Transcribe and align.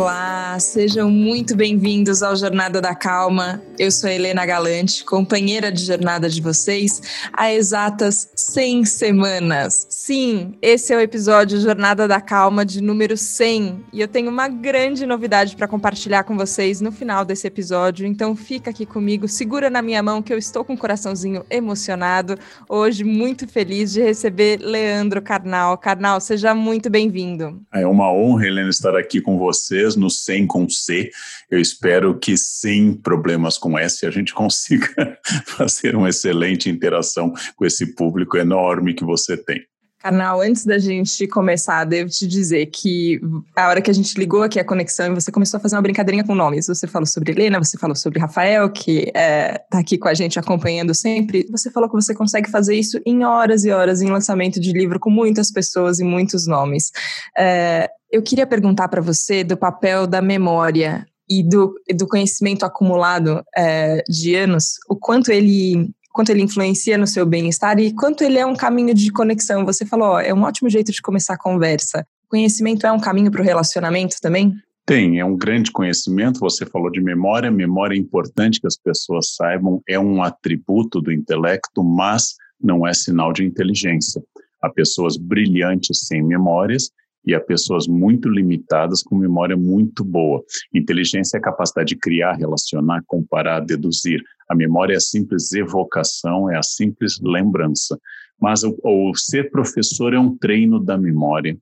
Olá, 0.00 0.27
sejam 0.58 1.10
muito 1.10 1.54
bem-vindos 1.54 2.22
ao 2.22 2.34
Jornada 2.34 2.80
da 2.80 2.94
Calma. 2.94 3.62
Eu 3.78 3.90
sou 3.90 4.10
Helena 4.10 4.44
Galante, 4.44 5.04
companheira 5.04 5.70
de 5.70 5.84
jornada 5.84 6.28
de 6.28 6.40
vocês 6.40 7.00
há 7.32 7.52
exatas 7.52 8.28
100 8.34 8.84
semanas. 8.84 9.86
Sim, 9.88 10.54
esse 10.60 10.92
é 10.92 10.96
o 10.96 11.00
episódio 11.00 11.60
Jornada 11.60 12.08
da 12.08 12.20
Calma 12.20 12.64
de 12.64 12.82
número 12.82 13.16
100 13.16 13.84
e 13.92 14.00
eu 14.00 14.08
tenho 14.08 14.30
uma 14.30 14.48
grande 14.48 15.06
novidade 15.06 15.54
para 15.54 15.68
compartilhar 15.68 16.24
com 16.24 16.36
vocês 16.36 16.80
no 16.80 16.90
final 16.90 17.24
desse 17.24 17.46
episódio, 17.46 18.06
então 18.06 18.34
fica 18.34 18.70
aqui 18.70 18.84
comigo, 18.84 19.28
segura 19.28 19.70
na 19.70 19.80
minha 19.80 20.02
mão 20.02 20.20
que 20.20 20.32
eu 20.32 20.38
estou 20.38 20.64
com 20.64 20.74
o 20.74 20.78
coraçãozinho 20.78 21.44
emocionado. 21.50 22.36
Hoje, 22.68 23.04
muito 23.04 23.46
feliz 23.46 23.92
de 23.92 24.02
receber 24.02 24.58
Leandro 24.60 25.22
Carnal. 25.22 25.78
Carnal, 25.78 26.20
seja 26.20 26.54
muito 26.54 26.90
bem-vindo. 26.90 27.62
É 27.72 27.86
uma 27.86 28.12
honra, 28.12 28.46
Helena, 28.46 28.70
estar 28.70 28.96
aqui 28.96 29.20
com 29.20 29.38
você 29.38 29.68
vocês 29.68 29.96
no 29.96 30.08
100 30.08 30.46
com 30.48 30.68
C. 30.68 31.10
Eu 31.48 31.60
espero 31.60 32.18
que 32.18 32.36
sem 32.36 32.94
problemas 32.94 33.56
com 33.56 33.78
S 33.78 34.04
a 34.04 34.10
gente 34.10 34.34
consiga 34.34 35.18
fazer 35.46 35.94
uma 35.94 36.08
excelente 36.08 36.68
interação 36.68 37.32
com 37.54 37.64
esse 37.64 37.94
público 37.94 38.36
enorme 38.36 38.94
que 38.94 39.04
você 39.04 39.36
tem. 39.36 39.62
Carnal, 40.00 40.40
antes 40.40 40.64
da 40.64 40.78
gente 40.78 41.26
começar, 41.26 41.84
devo 41.84 42.08
te 42.08 42.24
dizer 42.24 42.66
que 42.66 43.20
a 43.56 43.68
hora 43.68 43.82
que 43.82 43.90
a 43.90 43.94
gente 43.94 44.16
ligou 44.16 44.44
aqui 44.44 44.60
a 44.60 44.64
conexão 44.64 45.06
e 45.06 45.14
você 45.14 45.32
começou 45.32 45.58
a 45.58 45.60
fazer 45.60 45.74
uma 45.74 45.82
brincadeirinha 45.82 46.24
com 46.24 46.36
nomes, 46.36 46.68
você 46.68 46.86
falou 46.86 47.04
sobre 47.04 47.32
Helena, 47.32 47.58
você 47.58 47.76
falou 47.76 47.96
sobre 47.96 48.20
Rafael, 48.20 48.70
que 48.70 49.08
está 49.08 49.18
é, 49.18 49.64
aqui 49.72 49.98
com 49.98 50.06
a 50.06 50.14
gente 50.14 50.38
acompanhando 50.38 50.94
sempre, 50.94 51.48
você 51.50 51.68
falou 51.68 51.88
que 51.88 51.96
você 51.96 52.14
consegue 52.14 52.48
fazer 52.48 52.76
isso 52.76 53.00
em 53.04 53.24
horas 53.24 53.64
e 53.64 53.72
horas 53.72 54.00
em 54.00 54.08
lançamento 54.08 54.60
de 54.60 54.72
livro 54.72 55.00
com 55.00 55.10
muitas 55.10 55.50
pessoas 55.50 55.98
e 55.98 56.04
muitos 56.04 56.46
nomes. 56.46 56.92
É, 57.36 57.90
eu 58.10 58.22
queria 58.22 58.46
perguntar 58.46 58.88
para 58.88 59.00
você 59.00 59.44
do 59.44 59.56
papel 59.56 60.06
da 60.06 60.22
memória 60.22 61.06
e 61.28 61.42
do, 61.42 61.74
do 61.94 62.06
conhecimento 62.06 62.64
acumulado 62.64 63.44
é, 63.56 64.02
de 64.08 64.34
anos, 64.34 64.78
o 64.88 64.96
quanto 64.96 65.30
ele 65.30 65.90
quanto 66.10 66.30
ele 66.30 66.42
influencia 66.42 66.98
no 66.98 67.06
seu 67.06 67.24
bem-estar 67.24 67.78
e 67.78 67.94
quanto 67.94 68.24
ele 68.24 68.38
é 68.38 68.44
um 68.44 68.56
caminho 68.56 68.92
de 68.92 69.12
conexão. 69.12 69.64
Você 69.64 69.86
falou, 69.86 70.08
ó, 70.08 70.20
é 70.20 70.34
um 70.34 70.42
ótimo 70.42 70.68
jeito 70.68 70.90
de 70.90 71.00
começar 71.00 71.34
a 71.34 71.38
conversa. 71.38 72.04
Conhecimento 72.28 72.84
é 72.84 72.90
um 72.90 72.98
caminho 72.98 73.30
para 73.30 73.40
o 73.40 73.44
relacionamento 73.44 74.16
também? 74.20 74.52
Tem, 74.84 75.20
é 75.20 75.24
um 75.24 75.36
grande 75.36 75.70
conhecimento. 75.70 76.40
Você 76.40 76.66
falou 76.66 76.90
de 76.90 77.00
memória, 77.00 77.52
memória 77.52 77.94
é 77.94 77.98
importante 77.98 78.60
que 78.60 78.66
as 78.66 78.76
pessoas 78.76 79.36
saibam, 79.36 79.80
é 79.88 79.96
um 79.96 80.20
atributo 80.20 81.00
do 81.00 81.12
intelecto, 81.12 81.84
mas 81.84 82.34
não 82.60 82.84
é 82.84 82.92
sinal 82.92 83.32
de 83.32 83.44
inteligência. 83.44 84.20
Há 84.60 84.70
pessoas 84.70 85.16
brilhantes 85.16 86.00
sem 86.08 86.20
memórias 86.20 86.90
e 87.26 87.34
há 87.34 87.40
pessoas 87.40 87.86
muito 87.86 88.28
limitadas 88.28 89.02
com 89.02 89.16
memória 89.16 89.56
muito 89.56 90.04
boa. 90.04 90.42
Inteligência 90.74 91.36
é 91.36 91.38
a 91.38 91.42
capacidade 91.42 91.88
de 91.88 91.96
criar, 91.96 92.34
relacionar, 92.34 93.02
comparar, 93.06 93.60
deduzir. 93.60 94.22
A 94.48 94.54
memória 94.54 94.94
é 94.94 94.96
a 94.96 95.00
simples 95.00 95.52
evocação, 95.52 96.50
é 96.50 96.56
a 96.56 96.62
simples 96.62 97.20
lembrança. 97.22 97.98
Mas 98.40 98.62
o, 98.62 98.78
o 98.82 99.14
ser 99.14 99.50
professor 99.50 100.14
é 100.14 100.18
um 100.18 100.36
treino 100.36 100.82
da 100.82 100.96
memória. 100.96 101.56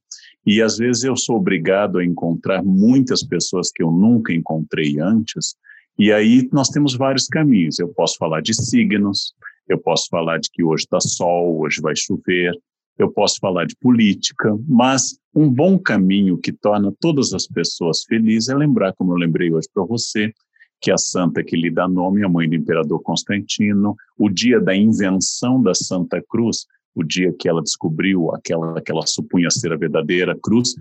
E 0.46 0.62
às 0.62 0.76
vezes 0.76 1.02
eu 1.02 1.16
sou 1.16 1.36
obrigado 1.36 1.98
a 1.98 2.04
encontrar 2.04 2.62
muitas 2.62 3.24
pessoas 3.24 3.70
que 3.74 3.82
eu 3.82 3.90
nunca 3.90 4.32
encontrei 4.32 5.00
antes. 5.00 5.56
E 5.98 6.12
aí 6.12 6.48
nós 6.52 6.68
temos 6.68 6.94
vários 6.94 7.26
caminhos. 7.26 7.78
Eu 7.80 7.88
posso 7.88 8.16
falar 8.18 8.40
de 8.42 8.54
signos, 8.54 9.34
eu 9.68 9.78
posso 9.78 10.06
falar 10.08 10.38
de 10.38 10.48
que 10.52 10.62
hoje 10.62 10.84
está 10.84 11.00
sol, 11.00 11.60
hoje 11.60 11.80
vai 11.80 11.96
chover, 11.96 12.52
eu 12.98 13.10
posso 13.10 13.38
falar 13.40 13.66
de 13.66 13.76
política, 13.76 14.56
mas 14.66 15.18
um 15.34 15.50
bom 15.50 15.78
caminho 15.78 16.38
que 16.38 16.52
torna 16.52 16.92
todas 17.00 17.32
as 17.34 17.46
pessoas 17.46 18.04
felizes 18.04 18.48
é 18.48 18.54
lembrar, 18.54 18.94
como 18.94 19.12
eu 19.12 19.16
lembrei 19.16 19.52
hoje 19.52 19.68
para 19.72 19.84
você, 19.84 20.32
que 20.80 20.90
a 20.90 20.96
santa 20.96 21.42
que 21.42 21.56
lhe 21.56 21.70
dá 21.70 21.88
nome, 21.88 22.24
a 22.24 22.28
mãe 22.28 22.48
do 22.48 22.54
imperador 22.54 23.00
Constantino, 23.02 23.94
o 24.18 24.28
dia 24.28 24.60
da 24.60 24.74
invenção 24.74 25.62
da 25.62 25.74
Santa 25.74 26.22
Cruz, 26.28 26.66
o 26.94 27.02
dia 27.02 27.32
que 27.32 27.48
ela 27.48 27.62
descobriu 27.62 28.34
aquela 28.34 28.80
que 28.80 28.90
ela 28.90 29.06
supunha 29.06 29.50
ser 29.50 29.72
a 29.72 29.76
verdadeira 29.76 30.36
cruz, 30.42 30.74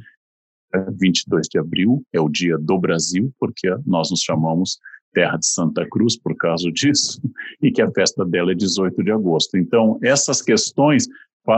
22 0.98 1.48
de 1.48 1.58
abril, 1.58 2.04
é 2.12 2.20
o 2.20 2.30
dia 2.30 2.58
do 2.58 2.78
Brasil, 2.78 3.34
porque 3.40 3.70
nós 3.86 4.12
nos 4.12 4.22
chamamos 4.22 4.80
Terra 5.14 5.38
de 5.38 5.48
Santa 5.48 5.88
Cruz 5.88 6.18
por 6.18 6.36
causa 6.36 6.70
disso, 6.72 7.22
e 7.62 7.72
que 7.72 7.82
a 7.82 7.92
festa 7.92 8.26
dela 8.26 8.52
é 8.52 8.56
18 8.56 9.04
de 9.04 9.12
agosto. 9.12 9.58
Então, 9.58 9.98
essas 10.02 10.42
questões 10.42 11.08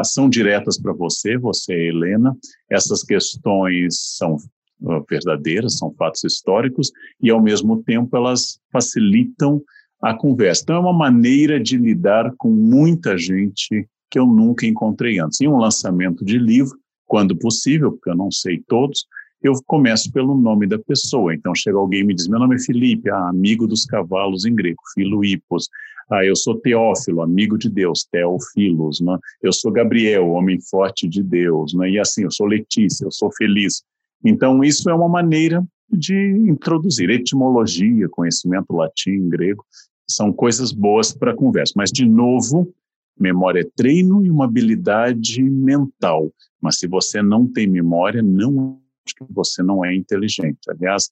são 0.04 0.30
diretas 0.30 0.80
para 0.80 0.94
você, 0.94 1.38
você 1.38 1.74
Helena. 1.74 2.36
Essas 2.70 3.04
questões 3.04 4.16
são 4.18 4.38
ah, 4.86 5.02
verdadeiras, 5.10 5.78
são 5.78 5.94
fatos 5.94 6.24
históricos 6.24 6.92
e, 7.22 7.30
ao 7.30 7.42
mesmo 7.42 7.84
tempo, 7.84 8.16
elas 8.16 8.60
facilitam 8.72 9.62
a 10.02 10.14
conversa. 10.14 10.62
Então, 10.64 10.76
é 10.76 10.80
uma 10.80 10.94
maneira 10.94 11.60
de 11.60 11.78
lidar 11.78 12.32
com 12.38 12.50
muita 12.50 13.18
gente 13.18 13.88
que 14.10 14.20
eu 14.20 14.26
nunca 14.26 14.66
encontrei 14.66 15.20
antes. 15.20 15.42
Em 15.42 15.48
um 15.48 15.58
lançamento 15.58 16.24
de 16.24 16.38
livro, 16.38 16.78
quando 17.06 17.36
possível, 17.36 17.92
porque 17.92 18.10
eu 18.10 18.16
não 18.16 18.32
sei 18.32 18.62
todos, 18.68 19.06
eu 19.42 19.54
começo 19.66 20.12
pelo 20.12 20.36
nome 20.36 20.68
da 20.68 20.78
pessoa. 20.80 21.34
Então, 21.34 21.54
chega 21.56 21.78
alguém 21.78 22.02
e 22.02 22.04
me 22.04 22.14
diz: 22.14 22.28
Meu 22.28 22.40
nome 22.40 22.56
é 22.56 22.60
Felipe, 22.60 23.10
ah, 23.10 23.30
amigo 23.30 23.68
dos 23.68 23.86
cavalos 23.86 24.46
em 24.46 24.54
grego, 24.54 24.82
Filoipos. 24.94 25.70
Ah, 26.10 26.24
eu 26.24 26.36
sou 26.36 26.60
Teófilo, 26.60 27.22
amigo 27.22 27.58
de 27.58 27.70
Deus, 27.70 28.08
Teófilos. 28.10 29.02
Né? 29.02 29.18
Eu 29.42 29.52
sou 29.52 29.72
Gabriel, 29.72 30.30
homem 30.30 30.60
forte 30.60 31.08
de 31.08 31.22
Deus. 31.22 31.74
Né? 31.74 31.92
E 31.92 32.00
assim, 32.00 32.24
eu 32.24 32.32
sou 32.32 32.48
Letícia, 32.48 33.06
eu 33.06 33.12
sou 33.12 33.30
feliz. 33.34 33.84
Então, 34.24 34.64
isso 34.64 34.90
é 34.90 34.94
uma 34.94 35.10
maneira 35.10 35.64
de 35.90 36.16
introduzir 36.48 37.10
etimologia, 37.10 38.10
conhecimento 38.10 38.74
latim, 38.74 39.30
grego, 39.30 39.66
são 40.10 40.32
coisas 40.32 40.72
boas 40.72 41.14
para 41.14 41.32
a 41.32 41.36
conversa. 41.36 41.74
Mas, 41.76 41.92
de 41.92 42.06
novo, 42.06 42.74
memória 43.20 43.62
é 43.62 43.70
treino 43.76 44.26
e 44.26 44.32
uma 44.32 44.46
habilidade 44.46 45.42
mental. 45.44 46.32
Mas 46.62 46.80
se 46.80 46.88
você 46.88 47.22
não 47.22 47.46
tem 47.46 47.68
memória, 47.68 48.22
não 48.22 48.80
que 49.06 49.26
você 49.34 49.64
não 49.64 49.86
é 49.86 49.96
inteligente. 49.96 50.60
Aliás, 50.70 51.10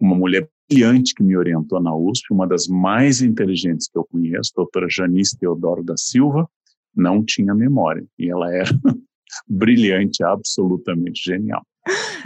uma 0.00 0.14
mulher 0.14 0.48
brilhante 0.68 1.14
que 1.14 1.22
me 1.22 1.36
orientou 1.36 1.80
na 1.80 1.94
USP, 1.94 2.32
uma 2.32 2.46
das 2.46 2.66
mais 2.66 3.22
inteligentes 3.22 3.88
que 3.88 3.98
eu 3.98 4.04
conheço, 4.04 4.52
a 4.54 4.62
doutora 4.62 4.86
Janice 4.90 5.38
Teodoro 5.38 5.82
da 5.82 5.96
Silva, 5.96 6.48
não 6.94 7.24
tinha 7.24 7.54
memória. 7.54 8.04
E 8.18 8.30
ela 8.30 8.52
era 8.52 8.70
brilhante, 9.48 10.24
absolutamente 10.24 11.22
genial. 11.22 11.62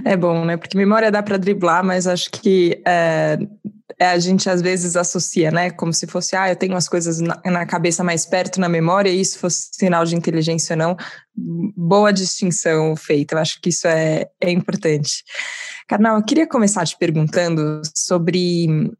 É 0.05 0.17
bom, 0.17 0.45
né? 0.45 0.57
Porque 0.57 0.77
memória 0.77 1.11
dá 1.11 1.23
para 1.23 1.37
driblar, 1.37 1.85
mas 1.85 2.07
acho 2.07 2.31
que 2.31 2.81
é, 2.87 3.39
é, 4.01 4.07
a 4.07 4.19
gente 4.19 4.49
às 4.49 4.63
vezes 4.63 4.97
associa, 4.97 5.51
né? 5.51 5.71
Como 5.71 5.93
se 5.93 6.07
fosse, 6.07 6.35
ah, 6.35 6.49
eu 6.49 6.57
tenho 6.57 6.73
umas 6.73 6.89
coisas 6.89 7.21
na, 7.21 7.39
na, 7.45 7.67
cabeça 7.67 8.03
mais 8.03 8.25
perto 8.25 8.59
na 8.59 8.67
memória, 8.67 9.11
e 9.11 9.21
isso 9.21 9.39
fosse 9.39 9.69
sinal 9.73 10.07
de 10.07 10.17
inteligência 10.17 10.73
ou 10.73 10.79
não. 10.79 10.97
Boa 11.37 12.11
distinção 12.11 12.97
feita, 12.97 13.35
eu 13.35 13.39
acho 13.39 13.61
que 13.61 13.69
isso 13.69 13.87
é, 13.87 14.27
é 14.41 14.51
importante. 14.51 15.23
Carnal, 15.87 16.17
eu 16.17 16.25
queria 16.25 16.47
começar 16.47 16.87
te 16.87 16.97
perguntando 16.97 17.83
sobre, 17.95 18.91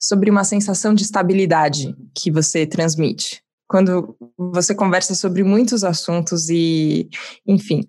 sobre 0.00 0.30
uma 0.30 0.42
sensação 0.42 0.94
de 0.94 1.04
estabilidade 1.04 1.94
que 2.12 2.28
você 2.28 2.66
transmite. 2.66 3.40
Quando 3.68 4.16
você 4.36 4.74
conversa 4.74 5.14
sobre 5.14 5.44
muitos 5.44 5.84
assuntos 5.84 6.48
e, 6.50 7.08
enfim, 7.46 7.82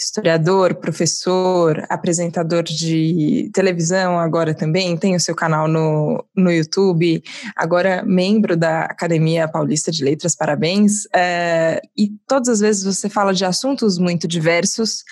historiador, 0.00 0.74
professor, 0.76 1.84
apresentador 1.88 2.62
de 2.62 3.50
televisão 3.52 4.18
agora 4.18 4.54
também, 4.54 4.96
tem 4.96 5.14
o 5.14 5.20
seu 5.20 5.34
canal 5.34 5.68
no, 5.68 6.24
no 6.34 6.50
YouTube, 6.50 7.22
agora 7.54 8.02
membro 8.02 8.56
da 8.56 8.84
Academia 8.84 9.46
Paulista 9.46 9.92
de 9.92 10.02
Letras, 10.02 10.34
parabéns. 10.34 11.04
É, 11.14 11.82
e 11.96 12.08
todas 12.26 12.48
as 12.48 12.60
vezes 12.60 12.84
você 12.84 13.08
fala 13.08 13.34
de 13.34 13.44
assuntos 13.44 13.98
muito 13.98 14.26
diversos 14.26 15.04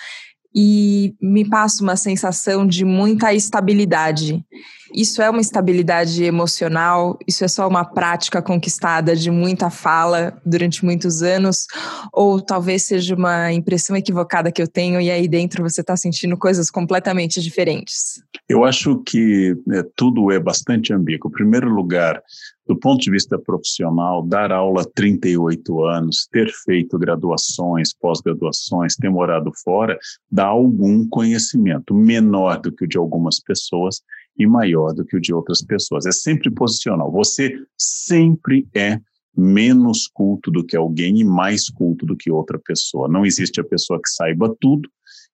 e 0.55 1.15
me 1.21 1.47
passa 1.47 1.83
uma 1.83 1.95
sensação 1.95 2.65
de 2.65 2.83
muita 2.83 3.33
estabilidade. 3.33 4.43
Isso 4.93 5.21
é 5.21 5.29
uma 5.29 5.41
estabilidade 5.41 6.23
emocional? 6.23 7.17
Isso 7.27 7.43
é 7.43 7.47
só 7.47 7.67
uma 7.67 7.85
prática 7.85 8.41
conquistada 8.41 9.15
de 9.15 9.29
muita 9.31 9.69
fala 9.69 10.39
durante 10.45 10.83
muitos 10.83 11.21
anos? 11.21 11.67
Ou 12.13 12.41
talvez 12.41 12.83
seja 12.83 13.15
uma 13.15 13.51
impressão 13.51 13.95
equivocada 13.95 14.51
que 14.51 14.61
eu 14.61 14.67
tenho 14.67 14.99
e 14.99 15.09
aí 15.09 15.27
dentro 15.27 15.63
você 15.63 15.81
está 15.81 15.95
sentindo 15.95 16.37
coisas 16.37 16.69
completamente 16.69 17.41
diferentes? 17.41 18.21
Eu 18.47 18.63
acho 18.63 19.01
que 19.05 19.55
né, 19.65 19.83
tudo 19.95 20.31
é 20.31 20.39
bastante 20.39 20.93
ambíguo. 20.93 21.29
Em 21.29 21.33
primeiro 21.33 21.69
lugar, 21.69 22.21
do 22.69 22.75
ponto 22.75 23.01
de 23.01 23.09
vista 23.09 23.37
profissional, 23.37 24.21
dar 24.23 24.51
aula 24.51 24.83
há 24.83 24.85
38 24.93 25.83
anos, 25.85 26.27
ter 26.31 26.51
feito 26.65 26.99
graduações, 26.99 27.93
pós-graduações, 27.93 28.95
ter 28.95 29.09
morado 29.09 29.51
fora, 29.63 29.97
dá 30.31 30.45
algum 30.45 31.07
conhecimento, 31.09 31.95
menor 31.95 32.59
do 32.59 32.71
que 32.71 32.85
o 32.85 32.87
de 32.87 32.97
algumas 32.97 33.39
pessoas 33.39 34.03
e 34.39 34.47
maior 34.47 34.93
do 34.93 35.05
que 35.05 35.17
o 35.17 35.21
de 35.21 35.33
outras 35.33 35.61
pessoas. 35.61 36.05
É 36.05 36.11
sempre 36.11 36.49
posicional. 36.49 37.11
Você 37.11 37.53
sempre 37.77 38.65
é 38.73 38.99
menos 39.35 40.07
culto 40.07 40.49
do 40.49 40.65
que 40.65 40.75
alguém 40.75 41.19
e 41.19 41.23
mais 41.23 41.69
culto 41.69 42.05
do 42.05 42.15
que 42.15 42.31
outra 42.31 42.57
pessoa. 42.57 43.07
Não 43.07 43.25
existe 43.25 43.59
a 43.59 43.63
pessoa 43.63 43.99
que 44.01 44.09
saiba 44.09 44.55
tudo 44.59 44.89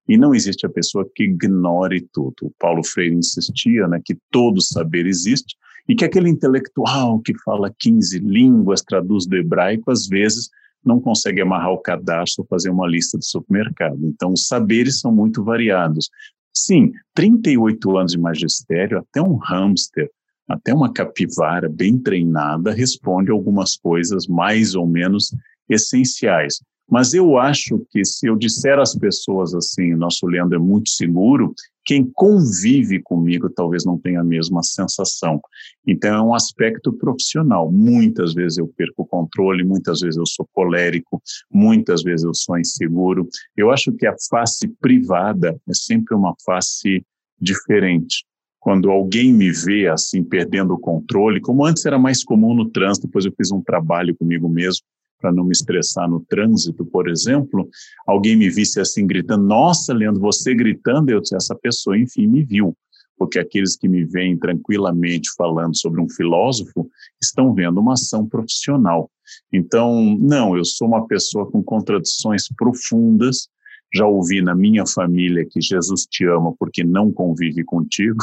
E 0.08 0.18
não 0.18 0.36
existe 0.36 0.66
a 0.66 0.70
pessoa 0.70 1.10
que 1.16 1.24
ignore 1.24 2.08
tudo. 2.14 2.36
O 2.44 2.52
Paulo 2.60 2.84
Freire 2.84 3.16
insistia 3.16 3.88
né, 3.88 4.00
que 4.04 4.16
todo 4.30 4.62
saber 4.62 5.08
existe 5.08 5.56
e 5.90 5.96
que 5.96 6.06
aquele 6.06 6.30
intelectual 6.30 7.20
que 7.22 7.34
fala 7.44 7.74
15 7.80 8.20
línguas, 8.20 8.82
traduz 8.82 9.26
do 9.26 9.36
hebraico, 9.36 9.90
às 9.92 10.08
vezes 10.08 10.50
não 10.84 11.00
consegue 11.00 11.42
amarrar 11.42 11.72
o 11.72 11.80
cadastro 11.80 12.44
ou 12.44 12.48
fazer 12.48 12.70
uma 12.70 12.88
lista 12.88 13.18
de 13.18 13.26
supermercado. 13.26 13.98
Então, 14.04 14.32
os 14.32 14.46
saberes 14.48 15.00
são 15.00 15.12
muito 15.12 15.44
variados. 15.44 16.10
Sim, 16.56 16.94
38 17.14 17.98
anos 17.98 18.14
de 18.14 18.18
magistério, 18.18 19.00
até 19.00 19.22
um 19.22 19.36
hamster, 19.36 20.10
até 20.48 20.74
uma 20.74 20.92
capivara 20.92 21.68
bem 21.68 21.98
treinada 21.98 22.72
responde 22.72 23.30
algumas 23.30 23.76
coisas 23.76 24.26
mais 24.28 24.74
ou 24.74 24.88
menos 24.88 25.36
essenciais. 25.68 26.62
Mas 26.90 27.14
eu 27.14 27.38
acho 27.38 27.86
que 27.90 28.06
se 28.06 28.28
eu 28.28 28.36
disser 28.36 28.80
às 28.80 28.96
pessoas 28.96 29.54
assim, 29.54 29.96
nosso 29.96 30.28
Leandro 30.28 30.56
é 30.56 30.62
muito 30.62 30.90
seguro, 30.90 31.54
quem 31.86 32.04
convive 32.14 33.02
comigo 33.02 33.50
talvez 33.50 33.86
não 33.86 33.98
tenha 33.98 34.22
a 34.22 34.24
mesma 34.24 34.64
sensação. 34.64 35.40
Então 35.86 36.16
é 36.16 36.22
um 36.22 36.34
aspecto 36.34 36.92
profissional. 36.92 37.72
Muitas 37.72 38.34
vezes 38.34 38.58
eu 38.58 38.68
perco 38.68 39.04
o 39.04 39.06
controle, 39.06 39.64
muitas 39.64 40.00
vezes 40.02 40.18
eu 40.18 40.26
sou 40.26 40.48
colérico, 40.52 41.22
muitas 41.52 42.02
vezes 42.02 42.26
eu 42.26 42.34
sou 42.34 42.58
inseguro. 42.58 43.28
Eu 43.56 43.72
acho 43.72 43.92
que 43.92 44.08
a 44.08 44.16
face 44.30 44.68
privada 44.82 45.56
é 45.70 45.74
sempre 45.74 46.16
uma 46.16 46.34
face 46.44 47.06
diferente 47.40 48.26
quando 48.60 48.90
alguém 48.90 49.32
me 49.32 49.52
vê 49.52 49.88
assim 49.88 50.24
perdendo 50.24 50.74
o 50.74 50.80
controle, 50.80 51.40
como 51.40 51.64
antes 51.64 51.86
era 51.86 52.00
mais 52.00 52.24
comum 52.24 52.56
no 52.56 52.68
trânsito, 52.68 53.06
depois 53.06 53.24
eu 53.24 53.32
fiz 53.38 53.52
um 53.52 53.62
trabalho 53.62 54.16
comigo 54.18 54.50
mesmo 54.50 54.84
para 55.20 55.32
não 55.32 55.44
me 55.44 55.52
estressar 55.52 56.10
no 56.10 56.20
trânsito, 56.22 56.86
por 56.86 57.10
exemplo, 57.10 57.68
alguém 58.06 58.36
me 58.36 58.50
visse 58.50 58.80
assim 58.80 59.08
gritando, 59.08 59.46
nossa, 59.46 59.94
Leandro, 59.94 60.22
você 60.22 60.54
gritando, 60.54 61.10
eu 61.10 61.22
disse, 61.22 61.36
essa 61.36 61.56
pessoa, 61.56 61.98
enfim, 61.98 62.28
me 62.28 62.44
viu. 62.44 62.76
Porque 63.18 63.40
aqueles 63.40 63.78
que 63.78 63.88
me 63.88 64.04
veem 64.04 64.38
tranquilamente 64.38 65.30
falando 65.38 65.76
sobre 65.76 66.02
um 66.02 66.10
filósofo 66.10 66.90
estão 67.22 67.54
vendo 67.54 67.80
uma 67.80 67.94
ação 67.94 68.28
profissional. 68.28 69.10
Então, 69.52 70.18
não, 70.20 70.58
eu 70.58 70.66
sou 70.66 70.88
uma 70.88 71.08
pessoa 71.08 71.50
com 71.50 71.64
contradições 71.64 72.44
profundas. 72.58 73.48
Já 73.94 74.06
ouvi 74.06 74.42
na 74.42 74.54
minha 74.54 74.86
família 74.86 75.48
que 75.50 75.62
Jesus 75.62 76.06
te 76.06 76.26
ama 76.26 76.54
porque 76.60 76.84
não 76.84 77.10
convive 77.12 77.64
contigo. 77.64 78.20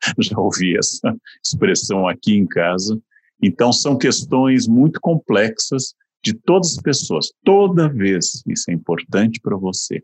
Já 0.20 0.38
ouvi 0.38 0.76
essa 0.76 1.16
expressão 1.42 2.06
aqui 2.06 2.34
em 2.34 2.46
casa. 2.46 3.00
Então, 3.42 3.72
são 3.72 3.96
questões 3.96 4.66
muito 4.66 5.00
complexas 5.00 5.94
de 6.22 6.34
todas 6.34 6.76
as 6.76 6.82
pessoas. 6.82 7.32
Toda 7.44 7.88
vez, 7.88 8.42
isso 8.46 8.70
é 8.70 8.74
importante 8.74 9.40
para 9.40 9.56
você, 9.56 10.02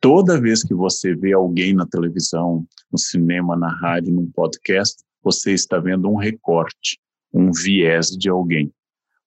toda 0.00 0.40
vez 0.40 0.62
que 0.62 0.74
você 0.74 1.14
vê 1.14 1.32
alguém 1.32 1.72
na 1.72 1.86
televisão, 1.86 2.66
no 2.92 2.98
cinema, 2.98 3.56
na 3.56 3.74
rádio, 3.74 4.12
num 4.12 4.30
podcast, 4.30 5.02
você 5.22 5.52
está 5.52 5.78
vendo 5.78 6.10
um 6.10 6.16
recorte, 6.16 6.98
um 7.32 7.50
viés 7.50 8.08
de 8.08 8.28
alguém. 8.28 8.70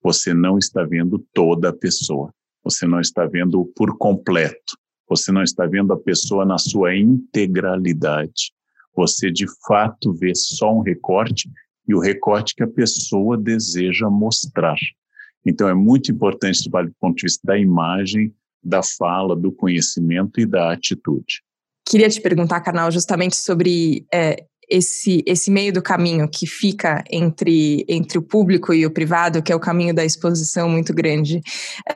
Você 0.03 0.33
não 0.33 0.57
está 0.57 0.83
vendo 0.83 1.25
toda 1.33 1.69
a 1.69 1.73
pessoa. 1.73 2.31
Você 2.63 2.85
não 2.85 2.99
está 2.99 3.25
vendo 3.25 3.65
por 3.75 3.97
completo. 3.97 4.77
Você 5.09 5.31
não 5.31 5.41
está 5.41 5.65
vendo 5.65 5.93
a 5.93 5.97
pessoa 5.97 6.45
na 6.45 6.57
sua 6.57 6.95
integralidade. 6.95 8.51
Você 8.95 9.31
de 9.31 9.45
fato 9.65 10.13
vê 10.13 10.35
só 10.35 10.73
um 10.73 10.81
recorte 10.81 11.49
e 11.87 11.95
o 11.95 11.99
recorte 11.99 12.53
que 12.53 12.63
a 12.63 12.67
pessoa 12.67 13.37
deseja 13.37 14.09
mostrar. 14.09 14.77
Então, 15.47 15.69
é 15.69 15.73
muito 15.73 16.11
importante 16.11 16.63
trabalho 16.63 16.89
do 16.89 16.95
ponto 16.99 17.15
de 17.15 17.23
vista 17.23 17.41
da 17.45 17.57
imagem, 17.57 18.33
da 18.61 18.81
fala, 18.83 19.35
do 19.35 19.51
conhecimento 19.51 20.39
e 20.39 20.45
da 20.45 20.73
atitude. 20.73 21.41
Queria 21.87 22.09
te 22.09 22.19
perguntar, 22.19 22.59
Carnal, 22.59 22.91
justamente 22.91 23.37
sobre 23.37 24.05
é, 24.13 24.43
esse, 24.69 25.23
esse 25.25 25.49
meio 25.49 25.71
do 25.71 25.81
caminho 25.81 26.27
que 26.27 26.45
fica 26.45 27.01
entre, 27.09 27.85
entre 27.87 28.17
o 28.17 28.21
público 28.21 28.73
e 28.73 28.85
o 28.85 28.91
privado, 28.91 29.41
que 29.41 29.51
é 29.51 29.55
o 29.55 29.59
caminho 29.59 29.93
da 29.93 30.03
exposição 30.03 30.67
muito 30.67 30.93
grande, 30.93 31.41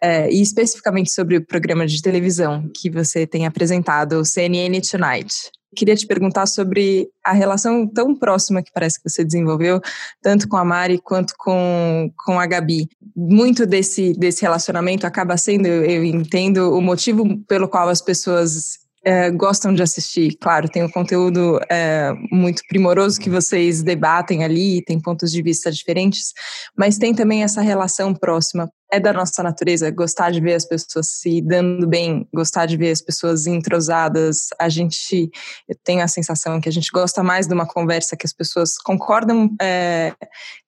é, 0.02 0.32
e 0.32 0.42
especificamente 0.42 1.12
sobre 1.12 1.36
o 1.36 1.46
programa 1.46 1.86
de 1.86 2.02
televisão 2.02 2.70
que 2.74 2.90
você 2.90 3.28
tem 3.28 3.46
apresentado, 3.46 4.14
o 4.14 4.26
CNN 4.26 4.80
Tonight. 4.80 5.52
Queria 5.76 5.96
te 5.96 6.06
perguntar 6.06 6.46
sobre 6.48 7.10
a 7.24 7.32
relação 7.32 7.88
tão 7.88 8.16
próxima 8.16 8.62
que 8.62 8.72
parece 8.74 9.02
que 9.02 9.10
você 9.10 9.24
desenvolveu, 9.24 9.80
tanto 10.22 10.48
com 10.48 10.58
a 10.58 10.66
Mari 10.66 11.00
quanto 11.00 11.34
com, 11.38 12.12
com 12.26 12.40
a 12.40 12.46
Gabi. 12.46 12.90
Muito 13.16 13.66
desse, 13.66 14.14
desse 14.14 14.42
relacionamento 14.42 15.08
acaba 15.08 15.38
sendo, 15.38 15.68
eu 15.68 16.04
entendo, 16.04 16.76
o 16.76 16.82
motivo 16.82 17.38
pelo 17.48 17.70
qual 17.70 17.88
as 17.88 18.02
pessoas 18.02 18.80
é, 19.04 19.32
gostam 19.32 19.74
de 19.74 19.82
assistir. 19.82 20.38
Claro, 20.40 20.70
tem 20.70 20.84
um 20.84 20.90
conteúdo 20.90 21.60
é, 21.70 22.14
muito 22.32 22.62
primoroso 22.68 23.20
que 23.20 23.30
vocês 23.30 23.82
debatem 23.82 24.44
ali, 24.44 24.84
tem 24.84 25.00
pontos 25.00 25.32
de 25.32 25.42
vista 25.42 25.72
diferentes, 25.72 26.34
mas 26.78 26.98
tem 26.98 27.14
também 27.14 27.44
essa 27.44 27.62
relação 27.62 28.14
próxima. 28.14 28.72
É 28.94 29.00
da 29.00 29.14
nossa 29.14 29.42
natureza 29.42 29.90
gostar 29.90 30.32
de 30.32 30.42
ver 30.42 30.54
as 30.54 30.66
pessoas 30.66 31.08
se 31.08 31.42
dando 31.42 31.88
bem, 31.88 32.28
gostar 32.34 32.66
de 32.66 32.76
ver 32.76 32.92
as 32.92 33.02
pessoas 33.02 33.48
entrosadas. 33.48 34.48
A 34.60 34.68
gente, 34.68 35.32
eu 35.68 35.78
tenho 35.82 36.04
a 36.04 36.10
sensação 36.10 36.60
que 36.60 36.68
a 36.68 36.72
gente 36.72 36.92
gosta 36.92 37.24
mais 37.24 37.48
de 37.48 37.54
uma 37.54 37.66
conversa 37.66 38.18
que 38.18 38.26
as 38.26 38.34
pessoas 38.34 38.78
concordam, 38.78 39.50
é, 39.62 40.14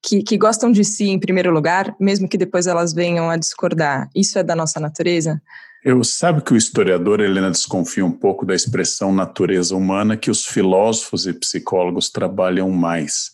que, 0.02 0.24
que 0.24 0.38
gostam 0.38 0.72
de 0.72 0.86
si 0.86 1.10
em 1.10 1.20
primeiro 1.20 1.52
lugar, 1.52 1.94
mesmo 2.00 2.30
que 2.30 2.38
depois 2.38 2.66
elas 2.66 2.94
venham 2.94 3.30
a 3.30 3.36
discordar. 3.36 4.10
Isso 4.16 4.40
é 4.40 4.44
da 4.44 4.56
nossa 4.56 4.80
natureza? 4.80 5.42
Eu 5.84 6.02
sabe 6.02 6.42
que 6.42 6.54
o 6.54 6.58
historiador 6.58 7.20
Helena 7.20 7.52
desconfia 7.52 8.06
um 8.06 8.12
pouco 8.12 8.46
da 8.46 8.56
expressão 8.56 9.14
natureza 9.14 9.76
humana 9.76 10.16
que 10.16 10.32
os 10.32 10.46
filósofos 10.46 11.28
e 11.28 11.34
psicólogos 11.34 12.10
trabalham 12.10 12.70
mais. 12.70 13.32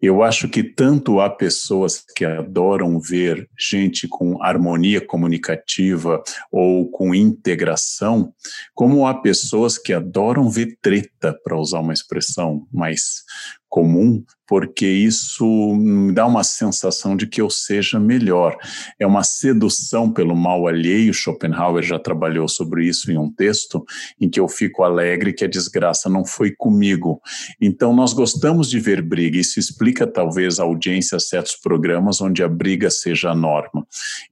Eu 0.00 0.22
acho 0.22 0.48
que 0.48 0.62
tanto 0.62 1.20
há 1.20 1.28
pessoas 1.28 2.02
que 2.16 2.24
adoram 2.24 2.98
ver 2.98 3.46
gente 3.58 4.08
com 4.08 4.42
harmonia 4.42 5.04
comunicativa 5.04 6.22
ou 6.50 6.90
com 6.90 7.14
integração, 7.14 8.32
como 8.74 9.06
há 9.06 9.20
pessoas 9.20 9.76
que 9.76 9.92
adoram 9.92 10.48
ver 10.48 10.78
treta, 10.80 11.38
para 11.44 11.58
usar 11.58 11.80
uma 11.80 11.92
expressão 11.92 12.66
mais 12.72 13.24
comum, 13.70 14.22
porque 14.46 14.84
isso 14.84 15.46
me 15.76 16.12
dá 16.12 16.26
uma 16.26 16.42
sensação 16.42 17.16
de 17.16 17.28
que 17.28 17.40
eu 17.40 17.48
seja 17.48 18.00
melhor. 18.00 18.56
É 18.98 19.06
uma 19.06 19.22
sedução 19.22 20.12
pelo 20.12 20.34
mal 20.34 20.66
alheio. 20.66 21.14
Schopenhauer 21.14 21.84
já 21.84 22.00
trabalhou 22.00 22.48
sobre 22.48 22.84
isso 22.84 23.12
em 23.12 23.16
um 23.16 23.32
texto, 23.32 23.84
em 24.20 24.28
que 24.28 24.40
eu 24.40 24.48
fico 24.48 24.82
alegre 24.82 25.32
que 25.32 25.44
a 25.44 25.48
desgraça 25.48 26.10
não 26.10 26.24
foi 26.24 26.50
comigo. 26.50 27.22
Então, 27.60 27.94
nós 27.94 28.12
gostamos 28.12 28.68
de 28.68 28.80
ver 28.80 29.00
briga. 29.00 29.38
Isso 29.38 29.60
explica, 29.60 30.04
talvez, 30.04 30.58
a 30.58 30.64
audiência 30.64 31.16
a 31.16 31.20
certos 31.20 31.54
programas 31.54 32.20
onde 32.20 32.42
a 32.42 32.48
briga 32.48 32.90
seja 32.90 33.30
a 33.30 33.34
norma. 33.34 33.79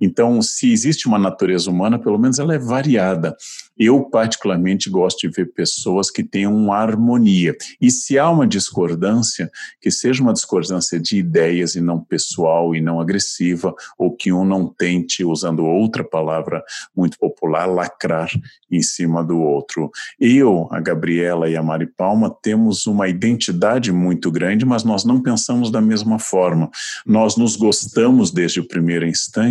Então, 0.01 0.41
se 0.43 0.73
existe 0.73 1.07
uma 1.07 1.19
natureza 1.19 1.71
humana, 1.71 1.99
pelo 1.99 2.19
menos 2.19 2.39
ela 2.39 2.55
é 2.55 2.59
variada. 2.59 3.37
Eu, 3.79 4.03
particularmente, 4.03 4.91
gosto 4.91 5.21
de 5.21 5.29
ver 5.29 5.53
pessoas 5.53 6.11
que 6.11 6.25
tenham 6.25 6.55
uma 6.55 6.77
harmonia. 6.77 7.57
E 7.81 7.91
se 7.91 8.19
há 8.19 8.29
uma 8.29 8.47
discordância, 8.47 9.51
que 9.81 9.91
seja 9.91 10.23
uma 10.23 10.33
discordância 10.33 10.99
de 10.99 11.17
ideias 11.17 11.77
e 11.77 11.81
não 11.81 12.01
pessoal 12.01 12.75
e 12.75 12.81
não 12.81 13.01
agressiva, 13.01 13.75
ou 13.97 14.15
que 14.15 14.33
um 14.33 14.45
não 14.45 14.67
tente, 14.67 15.25
usando 15.25 15.65
outra 15.65 16.03
palavra 16.03 16.63
muito 16.97 17.19
popular, 17.19 17.67
lacrar 17.67 18.29
em 18.71 18.83
cima 18.83 19.25
do 19.25 19.39
outro. 19.39 19.91
Eu, 20.19 20.69
a 20.71 20.81
Gabriela 20.81 21.49
e 21.49 21.57
a 21.57 21.63
Mari 21.63 21.87
Palma 21.87 22.35
temos 22.43 22.87
uma 22.87 23.09
identidade 23.09 23.93
muito 23.93 24.31
grande, 24.31 24.65
mas 24.65 24.85
nós 24.85 25.05
não 25.05 25.23
pensamos 25.23 25.71
da 25.71 25.81
mesma 25.81 26.19
forma. 26.19 26.71
Nós 27.07 27.37
nos 27.37 27.57
gostamos 27.57 28.31
desde 28.31 28.61
o 28.61 28.67
primeiro 28.67 29.07
instante. 29.07 29.48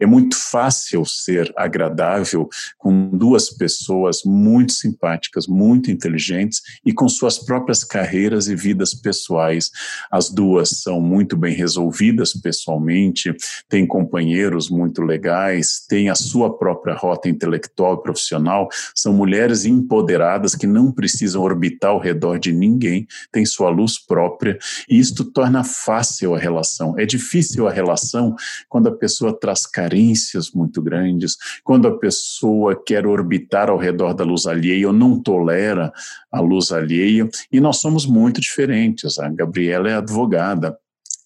É 0.00 0.06
muito 0.06 0.36
fácil 0.36 1.04
ser 1.04 1.52
agradável 1.56 2.48
com 2.78 3.10
duas 3.10 3.50
pessoas 3.50 4.22
muito 4.24 4.72
simpáticas, 4.72 5.46
muito 5.46 5.90
inteligentes 5.90 6.60
e 6.84 6.92
com 6.92 7.08
suas 7.08 7.38
próprias 7.38 7.84
carreiras 7.84 8.48
e 8.48 8.56
vidas 8.56 8.94
pessoais. 8.94 9.70
As 10.10 10.30
duas 10.30 10.70
são 10.70 11.00
muito 11.00 11.36
bem 11.36 11.54
resolvidas 11.54 12.32
pessoalmente, 12.32 13.34
têm 13.68 13.86
companheiros 13.86 14.68
muito 14.68 15.02
legais, 15.02 15.84
têm 15.88 16.08
a 16.08 16.14
sua 16.14 16.56
própria 16.56 16.94
rota 16.94 17.28
intelectual 17.28 17.94
e 17.94 18.02
profissional, 18.02 18.68
são 18.94 19.12
mulheres 19.12 19.64
empoderadas 19.64 20.54
que 20.54 20.66
não 20.66 20.90
precisam 20.90 21.42
orbitar 21.42 21.90
ao 21.90 22.00
redor 22.00 22.38
de 22.38 22.52
ninguém, 22.52 23.06
têm 23.30 23.44
sua 23.44 23.70
luz 23.70 23.98
própria 23.98 24.58
e 24.88 24.98
isto 24.98 25.24
torna 25.24 25.62
fácil 25.62 26.34
a 26.34 26.38
relação. 26.38 26.98
É 26.98 27.06
difícil 27.06 27.68
a 27.68 27.72
relação 27.72 28.34
quando 28.68 28.88
a 28.88 28.96
pessoa 28.96 29.21
traz 29.30 29.66
carências 29.66 30.50
muito 30.52 30.80
grandes, 30.80 31.36
quando 31.62 31.86
a 31.86 31.98
pessoa 31.98 32.74
quer 32.74 33.06
orbitar 33.06 33.68
ao 33.68 33.76
redor 33.76 34.14
da 34.14 34.24
luz 34.24 34.46
alheia 34.46 34.86
ou 34.86 34.92
não 34.94 35.20
tolera 35.20 35.92
a 36.30 36.40
luz 36.40 36.72
alheia, 36.72 37.28
e 37.52 37.60
nós 37.60 37.76
somos 37.76 38.06
muito 38.06 38.40
diferentes. 38.40 39.18
A 39.18 39.28
Gabriela 39.28 39.90
é 39.90 39.94
advogada, 39.96 40.78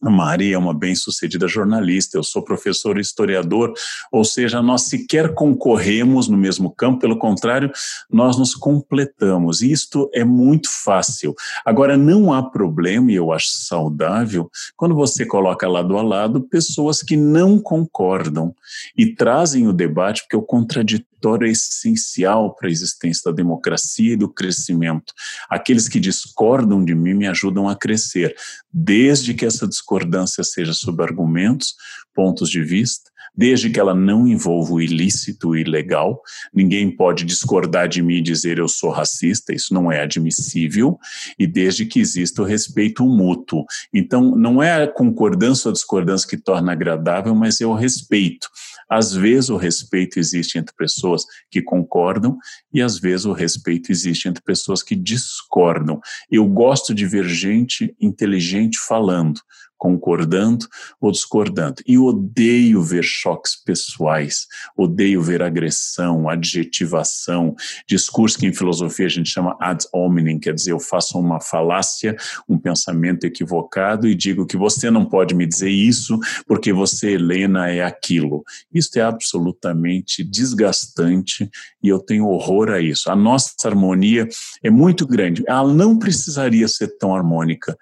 a 0.03 0.11
Mari 0.11 0.53
é 0.53 0.59
uma 0.59 0.75
bem-sucedida 0.75 1.49
jornalista, 1.49 2.19
eu 2.19 2.23
sou 2.23 2.43
professor 2.43 2.99
historiador, 2.99 3.73
ou 4.13 4.25
seja, 4.25 4.61
nós 4.61 4.83
sequer 4.83 5.35
concorremos 5.35 6.29
no 6.29 6.37
mesmo 6.37 6.71
campo, 6.71 7.01
pelo 7.01 7.19
contrário, 7.19 7.71
nós 8.11 8.39
nos 8.39 8.55
completamos. 8.55 9.63
E 9.63 9.73
isto 9.73 10.11
é 10.13 10.25
muito 10.25 10.69
fácil. 10.71 11.35
Agora, 11.65 11.97
não 11.97 12.33
há 12.33 12.43
problema, 12.43 13.11
e 13.11 13.15
eu 13.15 13.33
acho 13.33 13.49
saudável, 13.49 14.51
quando 14.77 14.95
você 14.95 15.25
coloca 15.25 15.67
lado 15.67 15.97
a 15.97 16.03
lado 16.03 16.43
pessoas 16.43 17.03
que 17.03 17.17
não 17.17 17.59
concordam 17.59 18.55
e 18.97 19.15
trazem 19.15 19.67
o 19.67 19.73
debate, 19.73 20.23
porque 20.23 20.37
o 20.37 20.43
contraditório 20.43 21.07
é 21.47 21.51
essencial 21.51 22.55
para 22.55 22.69
a 22.69 22.71
existência 22.71 23.31
da 23.31 23.35
democracia 23.35 24.13
e 24.13 24.17
do 24.17 24.29
crescimento. 24.29 25.13
Aqueles 25.49 25.89
que 25.89 25.99
discordam 25.99 26.85
de 26.85 26.95
mim 26.95 27.15
me 27.15 27.27
ajudam 27.27 27.69
a 27.69 27.75
crescer, 27.75 28.37
desde 28.73 29.35
que 29.35 29.47
essa 29.47 29.67
discordância 29.87 30.43
seja 30.43 30.73
sobre 30.73 31.05
argumentos, 31.05 31.75
pontos 32.13 32.51
de 32.51 32.61
vista, 32.63 33.11
desde 33.37 33.71
que 33.71 33.79
ela 33.79 33.95
não 33.95 34.27
envolva 34.27 34.73
o 34.73 34.81
ilícito 34.81 35.55
e 35.55 35.61
ilegal. 35.61 36.23
Ninguém 36.53 36.91
pode 36.91 37.25
discordar 37.25 37.87
de 37.87 38.03
mim 38.03 38.17
e 38.17 38.23
dizer 38.23 38.59
eu 38.59 38.67
sou 38.67 38.91
racista, 38.91 39.55
isso 39.55 39.73
não 39.73 39.93
é 39.93 40.01
admissível, 40.01 40.99
e 41.39 41.47
desde 41.47 41.85
que 41.85 42.01
exista 42.01 42.43
o 42.43 42.45
respeito 42.47 43.05
mútuo. 43.05 43.65
Então, 43.93 44.35
não 44.35 44.63
é 44.63 44.83
a 44.83 44.89
concordância 44.89 45.69
ou 45.69 45.71
a 45.71 45.75
discordância 45.75 46.27
que 46.27 46.39
torna 46.39 46.73
agradável, 46.73 47.35
mas 47.35 47.61
é 47.61 47.67
o 47.67 47.75
respeito. 47.75 48.49
Às 48.89 49.13
vezes 49.13 49.51
o 49.51 49.57
respeito 49.57 50.19
existe 50.19 50.59
entre 50.59 50.75
pessoas 50.75 51.25
que 51.51 51.61
concordam 51.61 52.39
e 52.73 52.81
às 52.81 52.99
vezes 52.99 53.27
o 53.27 53.33
respeito 53.33 53.91
existe 53.91 54.29
entre 54.29 54.43
pessoas 54.43 54.83
que 54.83 54.95
discordam. 54.95 56.01
Eu 56.31 56.47
gosto 56.47 56.95
de 56.95 57.05
ver 57.05 57.29
gente 57.29 57.95
inteligente 58.01 58.79
falando 58.79 59.41
concordando 59.79 60.67
ou 61.01 61.11
discordando. 61.11 61.83
E 61.87 61.99
odeio 61.99 62.83
ver 62.83 63.03
choques 63.03 63.57
pessoais, 63.57 64.47
odeio 64.77 65.23
ver 65.23 65.43
agressão, 65.43 66.29
adjetivação, 66.29 67.55
discurso 67.87 68.39
que 68.39 68.47
em 68.47 68.53
filosofia 68.53 69.07
a 69.07 69.11
gente 69.11 69.31
chama 69.31 69.57
ad 69.61 69.85
hominem, 69.93 70.39
quer 70.39 70.55
dizer, 70.55 70.73
eu 70.73 70.81
faço 70.81 71.19
uma 71.19 71.41
falácia, 71.41 72.17
um 72.49 72.59
pensamento 72.59 73.25
equivocado 73.25 74.09
e 74.09 74.15
digo 74.15 74.47
que 74.47 74.57
você 74.57 74.91
não 74.91 75.05
pode 75.05 75.35
me 75.35 75.47
dizer 75.47 75.71
isso 75.71 76.19
porque 76.47 76.73
você, 76.73 77.13
Helena, 77.13 77.71
é 77.71 77.83
aquilo. 77.83 78.43
Isso 78.73 78.99
é 78.99 79.03
absolutamente 79.03 80.25
desgastante 80.25 81.51
e 81.83 81.89
eu 81.89 81.99
tenho 81.99 82.29
horror 82.29 82.71
a 82.71 82.81
isso. 82.81 83.11
A 83.11 83.17
nossa 83.17 83.55
harmonia 83.65 84.29
é 84.63 84.71
muito 84.71 85.07
grande, 85.07 85.45
ela 85.47 85.73
não 85.73 85.99
precisaria 85.99 86.69
ser 86.69 86.97
tão 86.99 87.15
harmônica 87.15 87.77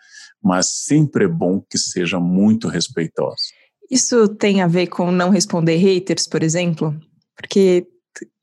mas 0.44 0.84
sempre 0.84 1.24
é 1.24 1.28
bom 1.28 1.60
que 1.68 1.78
seja 1.78 2.20
muito 2.20 2.68
respeitosa. 2.68 3.42
Isso 3.90 4.28
tem 4.28 4.60
a 4.60 4.66
ver 4.66 4.88
com 4.88 5.10
não 5.10 5.30
responder 5.30 5.76
haters, 5.76 6.26
por 6.26 6.42
exemplo? 6.42 6.94
Porque, 7.36 7.86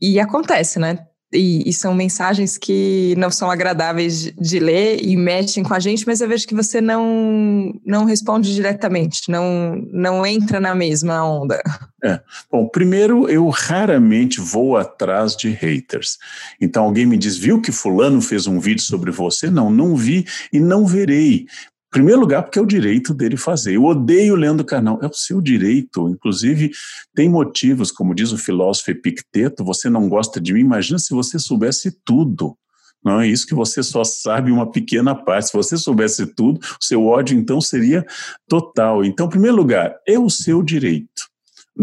e 0.02 0.20
acontece, 0.20 0.80
né? 0.80 1.06
E, 1.34 1.70
e, 1.70 1.72
são 1.72 1.94
mensagens 1.94 2.58
que 2.58 3.16
não 3.18 3.32
são 3.32 3.50
agradáveis 3.50 4.34
de 4.38 4.60
ler 4.60 5.02
e 5.02 5.16
mexem 5.16 5.64
com 5.64 5.74
a 5.74 5.80
gente, 5.80 6.06
mas 6.06 6.20
eu 6.20 6.28
vejo 6.28 6.46
que 6.46 6.54
você 6.54 6.82
não, 6.82 7.74
não 7.86 8.04
responde 8.04 8.54
diretamente, 8.54 9.32
não, 9.32 9.82
não 9.94 10.26
entra 10.26 10.60
na 10.60 10.76
mesma 10.76 11.24
onda. 11.24 11.62
É. 12.04 12.20
Bom, 12.52 12.68
primeiro, 12.68 13.30
eu 13.30 13.48
raramente 13.48 14.42
vou 14.42 14.76
atrás 14.76 15.34
de 15.34 15.50
haters. 15.50 16.18
Então, 16.60 16.84
alguém 16.84 17.06
me 17.06 17.18
diz, 17.18 17.38
viu 17.38 17.62
que 17.62 17.72
Fulano 17.72 18.22
fez 18.22 18.46
um 18.46 18.60
vídeo 18.60 18.84
sobre 18.84 19.10
você? 19.10 19.50
Não, 19.50 19.72
não 19.72 19.96
vi 19.96 20.26
e 20.52 20.60
não 20.60 20.86
verei 20.86 21.46
primeiro 21.92 22.22
lugar, 22.22 22.42
porque 22.44 22.58
é 22.58 22.62
o 22.62 22.66
direito 22.66 23.14
dele 23.14 23.36
fazer. 23.38 23.76
Eu 23.76 23.84
odeio 23.84 24.36
Leandro 24.36 24.66
Carnal, 24.66 24.98
é 25.02 25.08
o 25.08 25.14
seu 25.14 25.42
direito. 25.42 26.10
Inclusive, 26.10 26.72
tem 27.14 27.30
motivos, 27.30 27.92
como 27.92 28.16
diz 28.16 28.32
o 28.32 28.38
filósofo 28.38 28.92
Epicteto, 28.92 29.64
você 29.64 29.90
não 29.90 30.08
gosta 30.08 30.40
de 30.40 30.54
mim, 30.54 30.62
imagina 30.62 30.98
se 30.98 31.14
você 31.14 31.38
soubesse 31.38 31.92
tudo. 32.04 32.58
Não 33.04 33.20
é 33.20 33.28
isso 33.28 33.48
que 33.48 33.56
você 33.56 33.82
só 33.82 34.04
sabe 34.04 34.52
uma 34.52 34.72
pequena 34.72 35.16
parte. 35.16 35.48
Se 35.48 35.54
você 35.54 35.76
soubesse 35.76 36.26
tudo, 36.28 36.60
o 36.60 36.84
seu 36.84 37.06
ódio 37.06 37.38
então 37.38 37.60
seria 37.60 38.06
total. 38.48 39.04
Então, 39.04 39.26
em 39.26 39.30
primeiro 39.30 39.58
lugar, 39.58 39.96
é 40.08 40.20
o 40.20 40.30
seu 40.30 40.62
direito. 40.62 41.31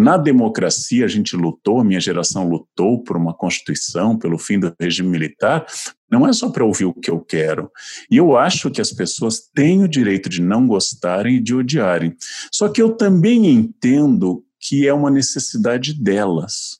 Na 0.00 0.16
democracia, 0.16 1.04
a 1.04 1.08
gente 1.08 1.34
lutou, 1.34 1.80
a 1.80 1.84
minha 1.84 1.98
geração 1.98 2.48
lutou 2.48 3.02
por 3.02 3.16
uma 3.16 3.34
constituição, 3.34 4.16
pelo 4.16 4.38
fim 4.38 4.56
do 4.56 4.72
regime 4.78 5.08
militar, 5.08 5.66
não 6.08 6.24
é 6.24 6.32
só 6.32 6.50
para 6.50 6.64
ouvir 6.64 6.84
o 6.84 6.94
que 6.94 7.10
eu 7.10 7.18
quero. 7.18 7.68
E 8.08 8.16
eu 8.16 8.36
acho 8.36 8.70
que 8.70 8.80
as 8.80 8.92
pessoas 8.92 9.40
têm 9.52 9.82
o 9.82 9.88
direito 9.88 10.28
de 10.28 10.40
não 10.40 10.68
gostarem 10.68 11.38
e 11.38 11.40
de 11.40 11.52
odiarem. 11.52 12.14
Só 12.52 12.68
que 12.68 12.80
eu 12.80 12.92
também 12.92 13.48
entendo 13.48 14.44
que 14.60 14.86
é 14.86 14.94
uma 14.94 15.10
necessidade 15.10 15.92
delas. 16.00 16.77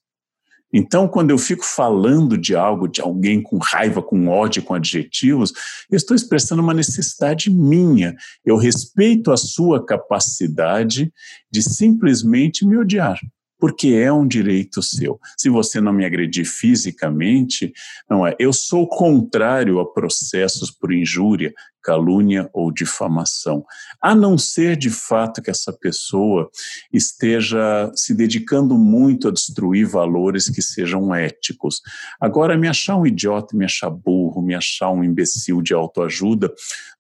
Então, 0.73 1.09
quando 1.09 1.31
eu 1.31 1.39
fico 1.39 1.65
falando 1.65 2.37
de 2.37 2.55
algo, 2.55 2.87
de 2.87 3.01
alguém 3.01 3.43
com 3.43 3.59
raiva, 3.59 4.03
com 4.03 4.29
ódio, 4.29 4.63
com 4.63 4.75
adjetivos, 4.75 5.53
eu 5.91 5.97
estou 5.97 6.15
expressando 6.15 6.63
uma 6.63 6.75
necessidade 6.75 7.51
minha. 7.51 8.15
Eu 8.45 8.57
respeito 8.57 9.33
a 9.33 9.37
sua 9.37 9.85
capacidade 9.85 11.13
de 11.51 11.63
simplesmente 11.63 12.67
me 12.67 12.77
odiar 12.77 13.19
porque 13.61 13.89
é 13.89 14.13
um 14.13 14.27
direito 14.27 14.81
seu. 14.83 15.19
Se 15.37 15.49
você 15.49 15.81
não 15.81 15.93
me 15.93 16.05
agredir 16.05 16.47
fisicamente, 16.47 17.73
não 18.09 18.27
é. 18.27 18.37
Eu 18.39 18.53
sou 18.53 18.89
contrário 18.89 19.81
a 19.81 19.93
processos 19.93 20.71
por 20.71 20.93
injúria, 20.93 21.53
calúnia 21.83 22.49
ou 22.53 22.73
difamação, 22.73 23.65
a 24.01 24.15
não 24.15 24.37
ser 24.37 24.77
de 24.77 24.91
fato 24.91 25.41
que 25.43 25.51
essa 25.51 25.73
pessoa 25.73 26.51
esteja 26.93 27.91
se 27.95 28.15
dedicando 28.15 28.77
muito 28.77 29.29
a 29.29 29.31
destruir 29.31 29.87
valores 29.87 30.49
que 30.49 30.63
sejam 30.63 31.15
éticos. 31.15 31.81
Agora, 32.21 32.57
me 32.57 32.69
achar 32.69 32.97
um 32.97 33.07
idiota, 33.07 33.57
me 33.57 33.65
achar 33.65 33.91
burro, 33.91 34.43
me 34.43 34.55
achar 34.55 34.91
um 34.91 35.03
imbecil 35.05 35.63
de 35.63 35.75
autoajuda, 35.75 36.53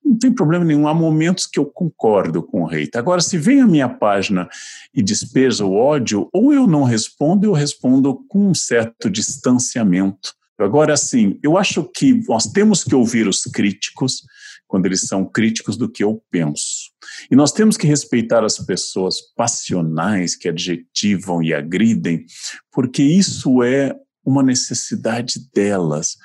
não 0.04 0.16
tem 0.16 0.32
problema 0.32 0.64
nenhum. 0.64 0.88
Há 0.88 0.94
momentos 0.94 1.47
que 1.47 1.58
eu 1.58 1.66
concordo 1.66 2.42
com 2.42 2.62
o 2.62 2.68
hate. 2.68 2.97
Agora, 2.97 3.20
se 3.20 3.37
vem 3.37 3.61
a 3.61 3.66
minha 3.66 3.88
página 3.88 4.49
e 4.94 5.02
despeja 5.02 5.64
o 5.64 5.75
ódio, 5.75 6.28
ou 6.32 6.52
eu 6.52 6.66
não 6.66 6.82
respondo, 6.82 7.47
eu 7.47 7.52
respondo 7.52 8.14
com 8.28 8.50
um 8.50 8.54
certo 8.54 9.11
distanciamento. 9.11 10.32
Agora, 10.58 10.94
assim, 10.94 11.38
eu 11.42 11.56
acho 11.56 11.85
que 11.85 12.20
nós 12.26 12.47
temos 12.47 12.82
que 12.82 12.94
ouvir 12.94 13.28
os 13.28 13.42
críticos, 13.44 14.25
quando 14.68 14.87
eles 14.87 15.00
são 15.00 15.25
críticos 15.25 15.76
do 15.76 15.90
que 15.90 16.04
eu 16.04 16.22
penso. 16.30 16.90
E 17.30 17.34
nós 17.34 17.50
temos 17.50 17.76
que 17.76 17.87
respeitar 17.87 18.44
as 18.44 18.58
pessoas 18.58 19.16
passionais 19.34 20.37
que 20.37 20.48
adjetivam 20.48 21.42
e 21.42 21.54
agridem, 21.54 22.25
porque 22.70 23.02
isso 23.02 23.62
é 23.62 23.96
uma 24.25 24.42
necessidade 24.42 25.40
delas, 25.54 26.16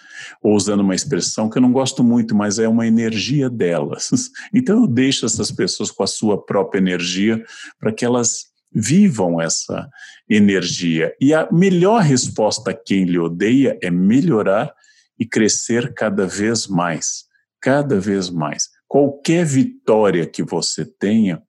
ou 0.41 0.55
usando 0.55 0.81
uma 0.81 0.93
expressão 0.93 1.49
que 1.49 1.57
eu 1.57 1.61
não 1.61 1.71
gosto 1.71 2.03
muito, 2.03 2.35
mas 2.35 2.59
é 2.59 2.67
uma 2.67 2.85
energia 2.85 3.49
delas. 3.49 4.09
Então 4.53 4.81
eu 4.81 4.87
deixo 4.87 5.25
essas 5.25 5.49
pessoas 5.49 5.89
com 5.89 6.03
a 6.03 6.07
sua 6.07 6.43
própria 6.45 6.79
energia 6.79 7.43
para 7.79 7.93
que 7.93 8.03
elas 8.03 8.51
vivam 8.73 9.39
essa 9.39 9.87
energia. 10.29 11.15
E 11.19 11.33
a 11.33 11.49
melhor 11.51 12.01
resposta 12.01 12.71
a 12.71 12.73
quem 12.73 13.05
lhe 13.05 13.17
odeia 13.17 13.77
é 13.81 13.89
melhorar 13.89 14.73
e 15.17 15.25
crescer 15.25 15.93
cada 15.93 16.27
vez 16.27 16.67
mais 16.67 17.25
cada 17.63 17.97
vez 17.97 18.29
mais. 18.29 18.67
Qualquer 18.85 19.45
vitória 19.45 20.27
que 20.27 20.43
você 20.43 20.85
tenha 20.85 21.41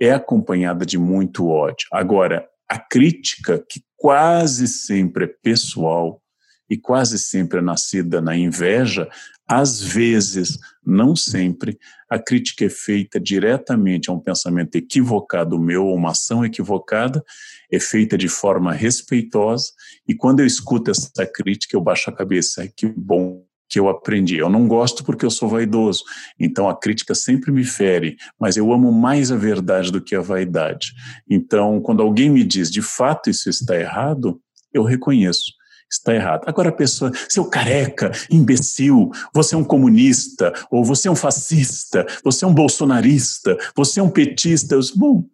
é 0.00 0.12
acompanhada 0.12 0.86
de 0.86 0.96
muito 0.96 1.48
ódio. 1.48 1.88
Agora, 1.92 2.46
a 2.70 2.78
crítica, 2.78 3.58
que 3.68 3.82
quase 3.96 4.68
sempre 4.68 5.24
é 5.24 5.34
pessoal 5.42 6.22
e 6.70 6.76
quase 6.76 7.18
sempre 7.18 7.58
é 7.58 7.62
nascida 7.62 8.20
na 8.20 8.36
inveja, 8.36 9.08
às 9.48 9.82
vezes, 9.82 10.58
não 10.86 11.16
sempre, 11.16 11.76
a 12.08 12.18
crítica 12.18 12.66
é 12.66 12.70
feita 12.70 13.18
diretamente 13.18 14.10
a 14.10 14.12
um 14.12 14.20
pensamento 14.20 14.76
equivocado 14.76 15.58
meu 15.58 15.86
ou 15.86 15.96
uma 15.96 16.10
ação 16.10 16.44
equivocada, 16.44 17.24
é 17.72 17.80
feita 17.80 18.16
de 18.16 18.28
forma 18.28 18.72
respeitosa, 18.72 19.72
e 20.06 20.14
quando 20.14 20.40
eu 20.40 20.46
escuto 20.46 20.90
essa 20.90 21.26
crítica, 21.26 21.76
eu 21.76 21.80
baixo 21.80 22.10
a 22.10 22.14
cabeça. 22.14 22.68
Que 22.76 22.86
bom 22.86 23.47
que 23.68 23.78
eu 23.78 23.88
aprendi. 23.88 24.38
Eu 24.38 24.48
não 24.48 24.66
gosto 24.66 25.04
porque 25.04 25.24
eu 25.24 25.30
sou 25.30 25.48
vaidoso, 25.48 26.02
então 26.38 26.68
a 26.68 26.76
crítica 26.76 27.14
sempre 27.14 27.52
me 27.52 27.64
fere, 27.64 28.16
mas 28.40 28.56
eu 28.56 28.72
amo 28.72 28.90
mais 28.90 29.30
a 29.30 29.36
verdade 29.36 29.92
do 29.92 30.00
que 30.00 30.14
a 30.14 30.20
vaidade. 30.20 30.94
Então, 31.28 31.80
quando 31.80 32.02
alguém 32.02 32.30
me 32.30 32.42
diz 32.42 32.70
de 32.70 32.82
fato 32.82 33.28
isso 33.28 33.50
está 33.50 33.78
errado, 33.78 34.40
eu 34.72 34.82
reconheço. 34.82 35.58
Está 35.90 36.14
errado. 36.14 36.42
Agora 36.46 36.68
a 36.68 36.72
pessoa, 36.72 37.10
seu 37.30 37.46
careca, 37.46 38.12
imbecil, 38.30 39.10
você 39.32 39.54
é 39.54 39.58
um 39.58 39.64
comunista, 39.64 40.52
ou 40.70 40.84
você 40.84 41.08
é 41.08 41.10
um 41.10 41.16
fascista, 41.16 42.06
você 42.22 42.44
é 42.44 42.48
um 42.48 42.52
bolsonarista, 42.52 43.56
você 43.74 43.98
é 43.98 44.02
um 44.02 44.10
petista. 44.10 44.74
Eu, 44.74 44.82
bom, 44.94 45.24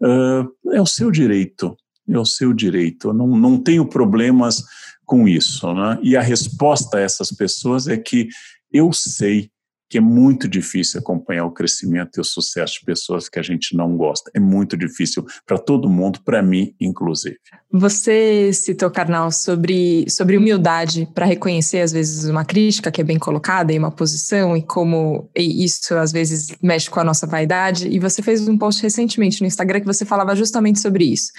uh, 0.00 0.72
é 0.72 0.80
o 0.80 0.86
seu 0.86 1.10
direito, 1.10 1.76
é 2.08 2.16
o 2.16 2.24
seu 2.24 2.52
direito. 2.52 3.08
Eu 3.08 3.14
não, 3.14 3.26
não 3.26 3.58
tenho 3.58 3.84
problemas 3.84 4.62
com 5.06 5.26
isso. 5.26 5.72
Né? 5.72 5.98
E 6.02 6.16
a 6.16 6.20
resposta 6.20 6.98
a 6.98 7.00
essas 7.00 7.30
pessoas 7.30 7.86
é 7.86 7.96
que 7.96 8.28
eu 8.70 8.92
sei 8.92 9.50
que 9.88 9.98
é 9.98 10.00
muito 10.00 10.48
difícil 10.48 10.98
acompanhar 10.98 11.44
o 11.44 11.52
crescimento 11.52 12.16
e 12.16 12.20
o 12.20 12.24
sucesso 12.24 12.80
de 12.80 12.86
pessoas 12.86 13.28
que 13.28 13.38
a 13.38 13.42
gente 13.42 13.76
não 13.76 13.96
gosta. 13.96 14.30
É 14.34 14.40
muito 14.40 14.76
difícil 14.76 15.24
para 15.46 15.58
todo 15.58 15.88
mundo, 15.88 16.20
para 16.24 16.42
mim, 16.42 16.74
inclusive. 16.80 17.36
Você 17.70 18.52
citou, 18.52 18.90
Karnal, 18.90 19.30
sobre, 19.30 20.04
sobre 20.10 20.36
humildade 20.36 21.08
para 21.14 21.24
reconhecer, 21.24 21.80
às 21.80 21.92
vezes, 21.92 22.24
uma 22.24 22.44
crítica 22.44 22.90
que 22.90 23.00
é 23.00 23.04
bem 23.04 23.18
colocada 23.18 23.72
em 23.72 23.78
uma 23.78 23.92
posição 23.92 24.56
e 24.56 24.62
como 24.62 25.30
isso, 25.36 25.94
às 25.94 26.10
vezes, 26.10 26.48
mexe 26.60 26.90
com 26.90 26.98
a 26.98 27.04
nossa 27.04 27.26
vaidade. 27.26 27.88
E 27.88 28.00
você 28.00 28.22
fez 28.22 28.46
um 28.48 28.58
post 28.58 28.82
recentemente 28.82 29.40
no 29.40 29.46
Instagram 29.46 29.80
que 29.80 29.86
você 29.86 30.04
falava 30.04 30.34
justamente 30.34 30.80
sobre 30.80 31.04
isso. 31.04 31.30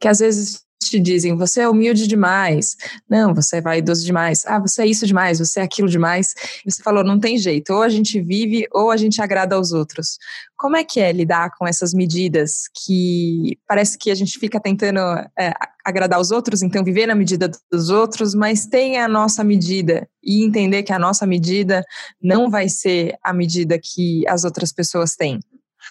Que, 0.00 0.06
às 0.06 0.20
vezes, 0.20 0.67
te 0.90 1.00
dizem, 1.00 1.36
você 1.36 1.62
é 1.62 1.68
humilde 1.68 2.06
demais, 2.06 2.76
não, 3.08 3.34
você 3.34 3.56
é 3.56 3.60
vaidoso 3.60 4.04
demais, 4.04 4.44
ah, 4.46 4.58
você 4.58 4.82
é 4.82 4.86
isso 4.86 5.06
demais, 5.06 5.38
você 5.38 5.60
é 5.60 5.62
aquilo 5.62 5.88
demais. 5.88 6.34
Você 6.64 6.82
falou, 6.82 7.04
não 7.04 7.18
tem 7.18 7.38
jeito, 7.38 7.72
ou 7.72 7.82
a 7.82 7.88
gente 7.88 8.20
vive 8.20 8.66
ou 8.72 8.90
a 8.90 8.96
gente 8.96 9.20
agrada 9.20 9.56
aos 9.56 9.72
outros. 9.72 10.18
Como 10.56 10.76
é 10.76 10.84
que 10.84 11.00
é 11.00 11.12
lidar 11.12 11.50
com 11.56 11.66
essas 11.66 11.94
medidas 11.94 12.68
que 12.84 13.58
parece 13.66 13.96
que 13.96 14.10
a 14.10 14.14
gente 14.14 14.38
fica 14.38 14.60
tentando 14.60 15.00
é, 15.38 15.52
agradar 15.84 16.20
os 16.20 16.30
outros, 16.30 16.62
então 16.62 16.84
viver 16.84 17.06
na 17.06 17.14
medida 17.14 17.50
dos 17.70 17.90
outros, 17.90 18.34
mas 18.34 18.66
tem 18.66 18.98
a 18.98 19.08
nossa 19.08 19.44
medida 19.44 20.08
e 20.22 20.44
entender 20.44 20.82
que 20.82 20.92
a 20.92 20.98
nossa 20.98 21.26
medida 21.26 21.84
não 22.22 22.50
vai 22.50 22.68
ser 22.68 23.16
a 23.22 23.32
medida 23.32 23.78
que 23.82 24.26
as 24.28 24.44
outras 24.44 24.72
pessoas 24.72 25.14
têm? 25.14 25.40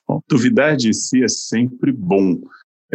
Bom, 0.08 0.22
duvidar 0.30 0.76
de 0.76 0.94
si 0.94 1.24
é 1.24 1.28
sempre 1.28 1.92
bom, 1.92 2.40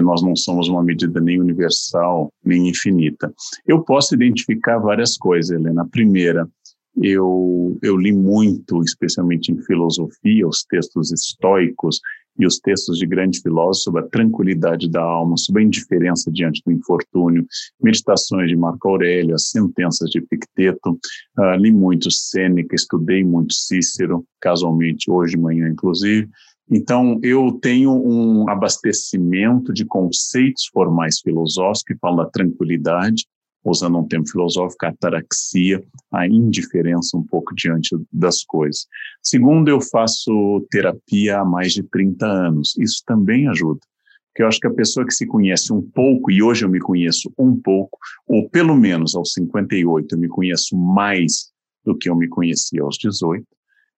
nós 0.00 0.22
não 0.22 0.34
somos 0.34 0.68
uma 0.68 0.82
medida 0.82 1.20
nem 1.20 1.40
universal, 1.40 2.32
nem 2.44 2.68
infinita. 2.68 3.32
Eu 3.66 3.82
posso 3.82 4.14
identificar 4.14 4.78
várias 4.78 5.16
coisas, 5.18 5.50
Helena. 5.50 5.82
A 5.82 5.88
primeira, 5.88 6.49
eu, 6.96 7.78
eu 7.82 7.96
li 7.96 8.12
muito, 8.12 8.82
especialmente 8.82 9.50
em 9.50 9.62
filosofia, 9.62 10.46
os 10.46 10.64
textos 10.64 11.12
estoicos 11.12 12.00
e 12.38 12.46
os 12.46 12.58
textos 12.58 12.99
de 12.99 13.06
grandes 13.06 13.40
filósofos 13.40 13.82
sobre 13.82 14.00
a 14.02 14.08
tranquilidade 14.08 14.90
da 14.90 15.02
alma, 15.02 15.37
sobre 15.37 15.62
a 15.62 15.66
indiferença 15.66 16.30
diante 16.30 16.62
do 16.64 16.72
infortúnio, 16.72 17.46
meditações 17.80 18.49
de 18.49 18.56
Marco 18.56 18.88
Aurélio, 18.88 19.34
as 19.34 19.49
sentenças 19.49 20.11
de 20.11 20.18
Epicteto, 20.18 20.99
uh, 21.38 21.56
li 21.58 21.70
muito 21.70 22.11
Sêneca, 22.11 22.75
estudei 22.75 23.22
muito 23.22 23.52
Cícero, 23.52 24.25
casualmente 24.40 25.11
hoje 25.11 25.37
de 25.37 25.42
manhã, 25.42 25.68
inclusive, 25.68 26.28
então, 26.71 27.19
eu 27.23 27.52
tenho 27.61 27.92
um 27.92 28.49
abastecimento 28.49 29.73
de 29.73 29.85
conceitos 29.85 30.66
formais 30.73 31.21
filosóficos 31.21 31.83
que 31.83 31.97
falam 31.97 32.25
da 32.25 32.31
tranquilidade, 32.31 33.26
usando 33.64 33.99
um 33.99 34.07
termo 34.07 34.28
filosófico, 34.28 34.87
a 34.87 34.88
ataraxia, 34.88 35.83
a 36.11 36.26
indiferença 36.26 37.16
um 37.16 37.23
pouco 37.23 37.54
diante 37.54 37.97
das 38.12 38.42
coisas. 38.42 38.87
Segundo, 39.23 39.69
eu 39.69 39.81
faço 39.81 40.66
terapia 40.71 41.40
há 41.40 41.45
mais 41.45 41.73
de 41.73 41.83
30 41.83 42.26
anos. 42.26 42.76
Isso 42.76 43.02
também 43.07 43.49
ajuda. 43.49 43.81
Porque 44.28 44.42
eu 44.42 44.49
acho 44.49 44.59
que 44.59 44.66
a 44.66 44.73
pessoa 44.73 45.07
que 45.07 45.12
se 45.12 45.26
conhece 45.26 45.73
um 45.73 45.83
pouco, 45.83 46.31
e 46.31 46.42
hoje 46.42 46.64
eu 46.64 46.69
me 46.69 46.81
conheço 46.81 47.31
um 47.38 47.54
pouco, 47.54 47.99
ou 48.26 48.49
pelo 48.49 48.75
menos 48.75 49.14
aos 49.14 49.33
58 49.35 50.14
eu 50.14 50.19
me 50.19 50.28
conheço 50.28 50.76
mais 50.76 51.52
do 51.85 51.97
que 51.97 52.09
eu 52.09 52.16
me 52.16 52.28
conhecia 52.28 52.83
aos 52.83 52.97
18, 52.97 53.45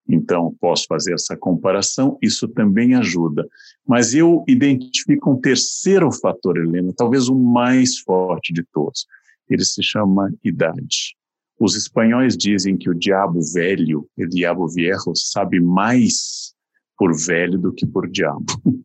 então, 0.09 0.55
posso 0.61 0.87
fazer 0.87 1.15
essa 1.15 1.37
comparação, 1.37 2.19
isso 2.21 2.47
também 2.47 2.95
ajuda. 2.95 3.49
Mas 3.87 4.15
eu 4.15 4.45
identifico 4.47 5.31
um 5.31 5.41
terceiro 5.41 6.13
fator, 6.13 6.59
Helena, 6.59 6.93
talvez 6.95 7.29
o 7.29 7.35
mais 7.35 7.99
forte 7.99 8.53
de 8.53 8.63
todos. 8.73 9.07
Ele 9.49 9.65
se 9.65 9.83
chama 9.83 10.33
idade. 10.43 11.17
Os 11.59 11.77
espanhóis 11.77 12.37
dizem 12.37 12.77
que 12.77 12.91
o 12.91 12.95
diabo 12.95 13.41
velho, 13.53 14.07
o 14.19 14.27
diabo 14.27 14.69
viejo, 14.69 15.13
sabe 15.15 15.61
mais 15.61 16.53
por 16.99 17.15
velho 17.17 17.59
do 17.59 17.73
que 17.73 17.87
por 17.87 18.09
diabo. 18.09 18.45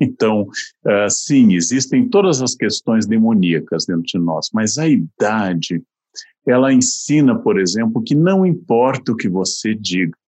Então, 0.00 0.48
uh, 0.84 1.08
sim, 1.08 1.54
existem 1.54 2.08
todas 2.08 2.42
as 2.42 2.56
questões 2.56 3.06
demoníacas 3.06 3.86
dentro 3.86 4.02
de 4.02 4.18
nós, 4.18 4.50
mas 4.52 4.76
a 4.78 4.88
idade, 4.88 5.80
ela 6.44 6.72
ensina, 6.72 7.38
por 7.38 7.56
exemplo, 7.56 8.02
que 8.02 8.16
não 8.16 8.44
importa 8.44 9.12
o 9.12 9.16
que 9.16 9.28
você 9.28 9.72
diga, 9.72 10.18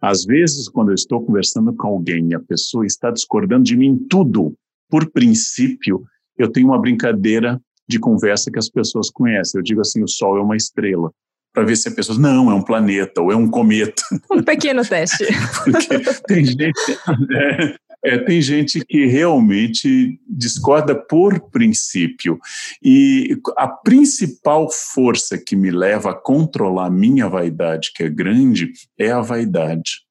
às 0.00 0.24
vezes, 0.24 0.68
quando 0.68 0.90
eu 0.90 0.94
estou 0.94 1.24
conversando 1.24 1.74
com 1.74 1.88
alguém 1.88 2.28
e 2.30 2.34
a 2.34 2.40
pessoa 2.40 2.84
está 2.86 3.10
discordando 3.10 3.64
de 3.64 3.76
mim 3.76 3.96
tudo, 4.08 4.54
por 4.88 5.10
princípio, 5.10 6.02
eu 6.38 6.50
tenho 6.50 6.68
uma 6.68 6.80
brincadeira 6.80 7.60
de 7.88 7.98
conversa 7.98 8.50
que 8.50 8.58
as 8.58 8.68
pessoas 8.68 9.10
conhecem. 9.10 9.58
Eu 9.58 9.64
digo 9.64 9.80
assim: 9.80 10.02
o 10.02 10.08
Sol 10.08 10.38
é 10.38 10.40
uma 10.40 10.56
estrela. 10.56 11.10
Para 11.52 11.64
ver 11.64 11.76
se 11.76 11.88
a 11.88 11.92
pessoa 11.92 12.18
não, 12.18 12.50
é 12.50 12.54
um 12.54 12.62
planeta 12.62 13.20
ou 13.20 13.30
é 13.30 13.36
um 13.36 13.48
cometa. 13.48 14.02
Um 14.30 14.42
pequeno 14.42 14.82
teste. 14.84 15.24
Porque 15.64 15.98
tem 16.26 16.44
gente, 16.44 16.72
é, 17.32 17.76
é, 18.04 18.18
tem 18.18 18.40
gente 18.42 18.84
que 18.84 19.06
realmente 19.06 20.20
discorda 20.28 20.94
por 20.94 21.40
princípio. 21.50 22.38
E 22.82 23.38
a 23.56 23.66
principal 23.66 24.70
força 24.70 25.38
que 25.38 25.56
me 25.56 25.70
leva 25.70 26.10
a 26.10 26.14
controlar 26.14 26.90
minha 26.90 27.28
vaidade, 27.28 27.92
que 27.94 28.02
é 28.02 28.08
grande, 28.08 28.72
é 28.98 29.10
a 29.10 29.22
vaidade. 29.22 30.03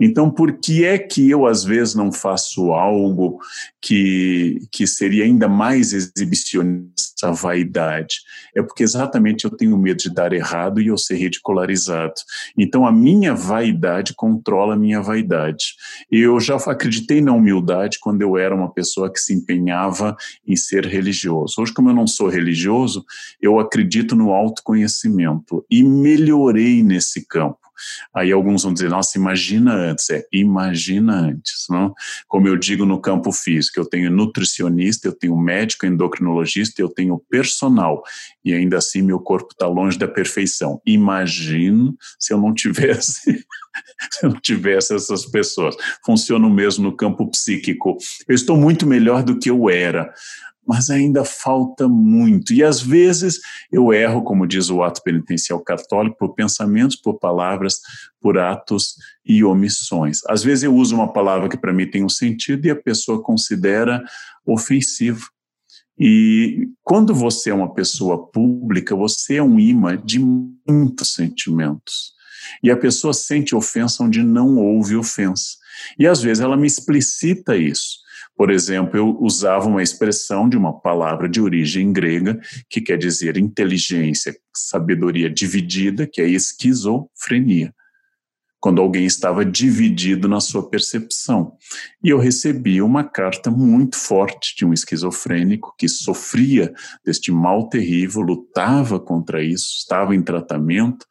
Então, 0.00 0.30
por 0.30 0.58
que 0.58 0.84
é 0.84 0.98
que 0.98 1.30
eu, 1.30 1.46
às 1.46 1.64
vezes, 1.64 1.94
não 1.94 2.12
faço 2.12 2.72
algo 2.72 3.38
que, 3.80 4.60
que 4.70 4.86
seria 4.86 5.24
ainda 5.24 5.48
mais 5.48 5.92
exibicionista, 5.92 7.32
vaidade? 7.32 8.16
É 8.54 8.62
porque 8.62 8.82
exatamente 8.82 9.44
eu 9.44 9.50
tenho 9.50 9.76
medo 9.76 9.98
de 9.98 10.12
dar 10.12 10.32
errado 10.32 10.80
e 10.80 10.88
eu 10.88 10.98
ser 10.98 11.16
ridicularizado. 11.16 12.14
Então, 12.56 12.86
a 12.86 12.92
minha 12.92 13.34
vaidade 13.34 14.14
controla 14.14 14.74
a 14.74 14.78
minha 14.78 15.00
vaidade. 15.00 15.74
Eu 16.10 16.40
já 16.40 16.56
acreditei 16.56 17.20
na 17.20 17.32
humildade 17.32 17.98
quando 18.00 18.22
eu 18.22 18.36
era 18.36 18.54
uma 18.54 18.72
pessoa 18.72 19.12
que 19.12 19.20
se 19.20 19.32
empenhava 19.32 20.16
em 20.46 20.56
ser 20.56 20.84
religioso. 20.86 21.54
Hoje, 21.58 21.72
como 21.72 21.90
eu 21.90 21.94
não 21.94 22.06
sou 22.06 22.28
religioso, 22.28 23.04
eu 23.40 23.58
acredito 23.58 24.14
no 24.14 24.32
autoconhecimento 24.32 25.64
e 25.70 25.82
melhorei 25.82 26.82
nesse 26.82 27.26
campo. 27.26 27.57
Aí 28.14 28.32
alguns 28.32 28.62
vão 28.62 28.72
dizer, 28.72 28.88
nossa, 28.88 29.18
imagina 29.18 29.74
antes. 29.74 30.10
É, 30.10 30.24
imagina 30.32 31.14
antes. 31.14 31.66
Não? 31.68 31.94
Como 32.26 32.48
eu 32.48 32.56
digo 32.56 32.84
no 32.84 33.00
campo 33.00 33.32
físico, 33.32 33.78
eu 33.78 33.84
tenho 33.84 34.10
nutricionista, 34.10 35.08
eu 35.08 35.12
tenho 35.12 35.36
médico 35.36 35.86
endocrinologista, 35.86 36.80
eu 36.80 36.88
tenho 36.88 37.18
personal. 37.30 38.02
E 38.44 38.52
ainda 38.52 38.78
assim 38.78 39.02
meu 39.02 39.20
corpo 39.20 39.52
está 39.52 39.66
longe 39.66 39.98
da 39.98 40.08
perfeição. 40.08 40.80
Imagino 40.86 41.96
se 42.18 42.32
eu 42.32 42.38
não 42.38 42.54
tivesse 42.54 43.44
se 44.10 44.24
eu 44.26 44.30
não 44.30 44.40
tivesse 44.40 44.94
essas 44.94 45.26
pessoas. 45.26 45.76
Funciona 46.04 46.46
o 46.46 46.50
mesmo 46.50 46.84
no 46.84 46.96
campo 46.96 47.30
psíquico. 47.30 47.96
Eu 48.26 48.34
estou 48.34 48.56
muito 48.56 48.86
melhor 48.86 49.22
do 49.22 49.38
que 49.38 49.50
eu 49.50 49.68
era 49.68 50.12
mas 50.68 50.90
ainda 50.90 51.24
falta 51.24 51.88
muito. 51.88 52.52
E 52.52 52.62
às 52.62 52.82
vezes 52.82 53.40
eu 53.72 53.90
erro, 53.90 54.22
como 54.22 54.46
diz 54.46 54.68
o 54.68 54.82
ato 54.82 55.02
penitencial 55.02 55.58
católico, 55.60 56.18
por 56.18 56.34
pensamentos, 56.34 56.94
por 56.94 57.14
palavras, 57.18 57.80
por 58.20 58.36
atos 58.36 58.96
e 59.24 59.42
omissões. 59.42 60.20
Às 60.28 60.44
vezes 60.44 60.64
eu 60.64 60.74
uso 60.74 60.94
uma 60.94 61.10
palavra 61.10 61.48
que 61.48 61.56
para 61.56 61.72
mim 61.72 61.90
tem 61.90 62.04
um 62.04 62.08
sentido 62.08 62.66
e 62.66 62.70
a 62.70 62.76
pessoa 62.76 63.22
considera 63.22 64.04
ofensivo. 64.44 65.26
E 65.98 66.68
quando 66.84 67.14
você 67.14 67.48
é 67.48 67.54
uma 67.54 67.72
pessoa 67.72 68.30
pública, 68.30 68.94
você 68.94 69.36
é 69.36 69.42
um 69.42 69.58
imã 69.58 69.96
de 69.96 70.20
muitos 70.20 71.14
sentimentos. 71.14 72.12
E 72.62 72.70
a 72.70 72.76
pessoa 72.76 73.14
sente 73.14 73.54
ofensa 73.54 74.04
onde 74.04 74.22
não 74.22 74.58
houve 74.58 74.96
ofensa. 74.96 75.56
E 75.98 76.06
às 76.06 76.20
vezes 76.20 76.42
ela 76.42 76.58
me 76.58 76.66
explicita 76.66 77.56
isso. 77.56 78.06
Por 78.38 78.52
exemplo, 78.52 78.96
eu 78.96 79.18
usava 79.20 79.66
uma 79.66 79.82
expressão 79.82 80.48
de 80.48 80.56
uma 80.56 80.72
palavra 80.72 81.28
de 81.28 81.40
origem 81.40 81.92
grega 81.92 82.38
que 82.70 82.80
quer 82.80 82.96
dizer 82.96 83.36
inteligência, 83.36 84.32
sabedoria 84.54 85.28
dividida, 85.28 86.06
que 86.06 86.22
é 86.22 86.28
esquizofrenia. 86.28 87.74
Quando 88.60 88.80
alguém 88.80 89.04
estava 89.06 89.44
dividido 89.44 90.28
na 90.28 90.40
sua 90.40 90.68
percepção. 90.70 91.52
E 92.02 92.10
eu 92.10 92.18
recebi 92.18 92.80
uma 92.80 93.02
carta 93.02 93.50
muito 93.50 93.96
forte 93.96 94.54
de 94.56 94.64
um 94.64 94.72
esquizofrênico 94.72 95.74
que 95.76 95.88
sofria 95.88 96.72
deste 97.04 97.32
mal 97.32 97.68
terrível, 97.68 98.22
lutava 98.22 99.00
contra 99.00 99.42
isso, 99.42 99.78
estava 99.78 100.14
em 100.14 100.22
tratamento 100.22 101.04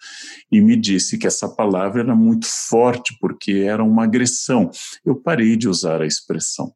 e 0.49 0.61
me 0.61 0.77
disse 0.77 1.17
que 1.17 1.27
essa 1.27 1.49
palavra 1.49 2.03
era 2.03 2.15
muito 2.15 2.47
forte 2.47 3.17
porque 3.19 3.51
era 3.67 3.83
uma 3.83 4.05
agressão. 4.05 4.71
Eu 5.05 5.15
parei 5.17 5.57
de 5.57 5.67
usar 5.67 6.01
a 6.01 6.07
expressão. 6.07 6.73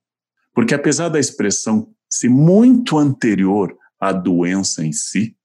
Porque 0.53 0.73
apesar 0.73 1.09
da 1.09 1.19
expressão 1.19 1.89
ser 2.09 2.29
muito 2.29 2.97
anterior 2.97 3.75
à 3.99 4.11
doença 4.11 4.85
em 4.85 4.91
si, 4.91 5.35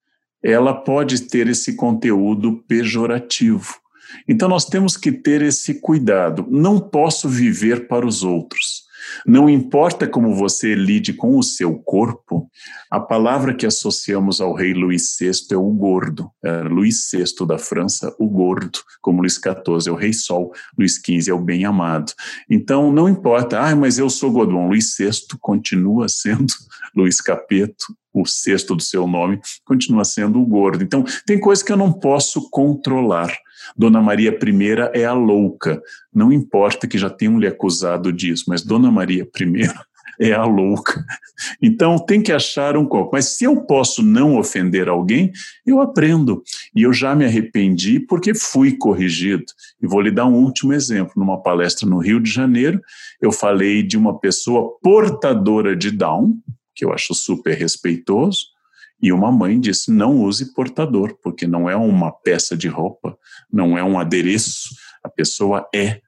ela 0.42 0.75
pode 0.75 1.23
ter 1.23 1.49
esse 1.49 1.75
conteúdo 1.75 2.64
pejorativo. 2.69 3.75
Então 4.29 4.49
nós 4.49 4.64
temos 4.64 4.97
que 4.97 5.11
ter 5.12 5.42
esse 5.42 5.81
cuidado. 5.81 6.47
Não 6.49 6.79
posso 6.79 7.29
viver 7.29 7.88
para 7.88 8.07
os 8.07 8.23
outros. 8.23 8.86
Não 9.27 9.49
importa 9.49 10.07
como 10.07 10.35
você 10.35 10.75
lide 10.75 11.12
com 11.12 11.38
o 11.38 11.42
seu 11.42 11.79
corpo, 11.79 12.49
a 12.90 13.01
palavra 13.01 13.55
que 13.55 13.66
associamos 13.66 14.40
ao 14.40 14.55
rei 14.55 14.73
Luís 14.73 15.16
VI 15.19 15.33
é 15.53 15.57
o 15.57 15.71
gordo. 15.71 16.31
É 16.45 16.62
Luís 16.62 17.09
VI 17.12 17.47
da 17.47 17.59
França, 17.59 18.14
o 18.19 18.29
gordo, 18.29 18.79
como 19.01 19.21
Luís 19.21 19.35
XIV 19.35 19.88
é 19.88 19.90
o 19.90 19.97
rei 19.97 20.12
sol, 20.12 20.53
Luís 20.79 20.95
XV 20.95 21.31
é 21.31 21.35
o 21.35 21.40
bem-amado. 21.40 22.12
Então, 22.49 22.92
não 22.92 23.09
importa, 23.09 23.61
ah, 23.61 23.75
mas 23.75 23.99
eu 23.99 24.09
sou 24.09 24.31
Godon. 24.31 24.69
Luís 24.69 24.95
VI 24.99 25.11
continua 25.40 26.09
sendo 26.09 26.53
Luís 26.95 27.21
Capeto, 27.21 27.87
o 28.12 28.25
sexto 28.25 28.75
do 28.75 28.83
seu 28.83 29.07
nome, 29.07 29.40
continua 29.64 30.05
sendo 30.05 30.40
o 30.40 30.47
gordo. 30.47 30.83
Então, 30.83 31.05
tem 31.27 31.38
coisas 31.38 31.62
que 31.62 31.71
eu 31.71 31.77
não 31.77 31.92
posso 31.92 32.49
controlar. 32.51 33.31
Dona 33.77 34.01
Maria 34.03 34.31
I 34.31 34.99
é 35.01 35.05
a 35.05 35.13
louca. 35.13 35.81
Não 36.15 36.33
importa 36.33 36.87
que 36.87 36.99
já 36.99 37.09
tenham 37.09 37.39
lhe 37.39 37.47
acusado 37.47 38.13
disso, 38.13 38.45
mas 38.49 38.63
Dona 38.63 38.91
Maria 38.91 39.25
I 39.25 39.69
é 40.21 40.33
a 40.33 40.45
louca. 40.45 41.05
Então 41.61 41.99
tem 41.99 42.23
que 42.23 42.33
achar 42.33 42.77
um 42.77 42.87
corpo. 42.87 43.11
Mas 43.13 43.37
se 43.37 43.45
eu 43.45 43.63
posso 43.63 44.03
não 44.03 44.39
ofender 44.39 44.89
alguém, 44.89 45.33
eu 45.67 45.81
aprendo. 45.81 46.43
E 46.75 46.83
eu 46.83 46.93
já 46.93 47.15
me 47.15 47.25
arrependi 47.25 48.01
porque 48.01 48.35
fui 48.35 48.73
corrigido. 48.77 49.45
E 49.81 49.87
vou 49.87 50.01
lhe 50.01 50.11
dar 50.11 50.27
um 50.27 50.35
último 50.35 50.73
exemplo. 50.73 51.13
Numa 51.17 51.43
palestra 51.43 51.89
no 51.89 51.99
Rio 51.99 52.21
de 52.21 52.31
Janeiro, 52.31 52.81
eu 53.21 53.33
falei 53.33 53.83
de 53.83 53.97
uma 53.97 54.19
pessoa 54.19 54.77
portadora 54.83 55.77
de 55.77 55.91
Down, 55.91 56.37
que 56.75 56.85
eu 56.85 56.93
acho 56.93 57.15
super 57.15 57.57
respeitoso, 57.57 58.56
e 59.01 59.13
uma 59.13 59.31
mãe 59.31 59.61
disse: 59.61 59.91
não 59.91 60.17
use 60.17 60.55
portador, 60.55 61.17
porque 61.23 61.47
não 61.47 61.69
é 61.69 61.77
uma 61.77 62.11
peça 62.11 62.57
de 62.57 62.69
roupa, 62.69 63.17
não 63.53 63.77
é 63.77 63.85
um 63.85 63.99
adereço, 63.99 64.75
a 65.03 65.09
pessoa 65.09 65.69
é 65.75 66.01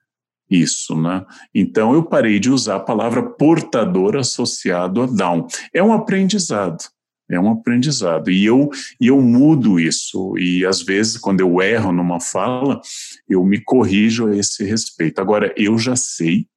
isso, 0.49 0.99
né? 0.99 1.25
Então 1.53 1.93
eu 1.93 2.03
parei 2.03 2.39
de 2.39 2.49
usar 2.49 2.77
a 2.77 2.79
palavra 2.79 3.21
portador 3.21 4.15
associado 4.17 5.01
a 5.01 5.05
Down. 5.05 5.47
É 5.73 5.83
um 5.83 5.93
aprendizado. 5.93 6.83
É 7.29 7.39
um 7.39 7.51
aprendizado. 7.51 8.31
E 8.31 8.43
eu, 8.43 8.71
e 8.99 9.07
eu 9.07 9.21
mudo 9.21 9.79
isso. 9.79 10.35
E 10.39 10.65
às 10.65 10.81
vezes, 10.81 11.15
quando 11.17 11.41
eu 11.41 11.61
erro 11.61 11.91
numa 11.91 12.19
fala, 12.19 12.81
eu 13.29 13.45
me 13.45 13.61
corrijo 13.61 14.27
a 14.27 14.35
esse 14.35 14.63
respeito. 14.63 15.21
Agora, 15.21 15.53
eu 15.55 15.77
já 15.77 15.95
sei 15.95 16.47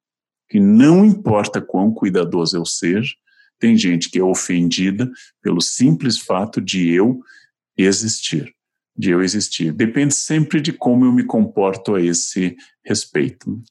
que 0.49 0.59
não 0.59 1.05
importa 1.05 1.61
quão 1.61 1.91
cuidadoso 1.91 2.57
eu 2.57 2.65
seja, 2.65 3.13
tem 3.63 3.77
gente 3.77 4.09
que 4.09 4.19
é 4.19 4.23
ofendida 4.23 5.09
pelo 5.41 5.61
simples 5.61 6.17
fato 6.17 6.59
de 6.59 6.89
eu 6.89 7.21
existir, 7.77 8.53
de 8.93 9.11
eu 9.11 9.23
existir. 9.23 9.71
Depende 9.71 10.13
sempre 10.13 10.59
de 10.59 10.73
como 10.73 11.05
eu 11.05 11.13
me 11.13 11.23
comporto 11.23 11.95
a 11.95 12.01
esse 12.01 12.57
respeito. 12.85 13.63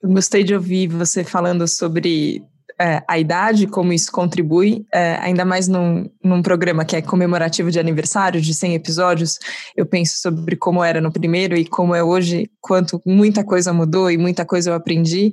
Eu 0.00 0.08
gostei 0.10 0.44
de 0.44 0.54
ouvir 0.54 0.86
você 0.86 1.24
falando 1.24 1.66
sobre 1.66 2.44
é, 2.80 3.02
a 3.06 3.18
idade, 3.18 3.66
como 3.66 3.92
isso 3.92 4.10
contribui, 4.10 4.86
é, 4.92 5.18
ainda 5.20 5.44
mais 5.44 5.68
num, 5.68 6.08
num 6.24 6.40
programa 6.40 6.82
que 6.82 6.96
é 6.96 7.02
comemorativo 7.02 7.70
de 7.70 7.78
aniversário, 7.78 8.40
de 8.40 8.54
100 8.54 8.74
episódios, 8.74 9.38
eu 9.76 9.84
penso 9.84 10.18
sobre 10.18 10.56
como 10.56 10.82
era 10.82 10.98
no 10.98 11.12
primeiro 11.12 11.54
e 11.54 11.66
como 11.66 11.94
é 11.94 12.02
hoje, 12.02 12.50
quanto 12.58 12.98
muita 13.04 13.44
coisa 13.44 13.70
mudou 13.70 14.10
e 14.10 14.16
muita 14.16 14.46
coisa 14.46 14.70
eu 14.70 14.74
aprendi, 14.74 15.30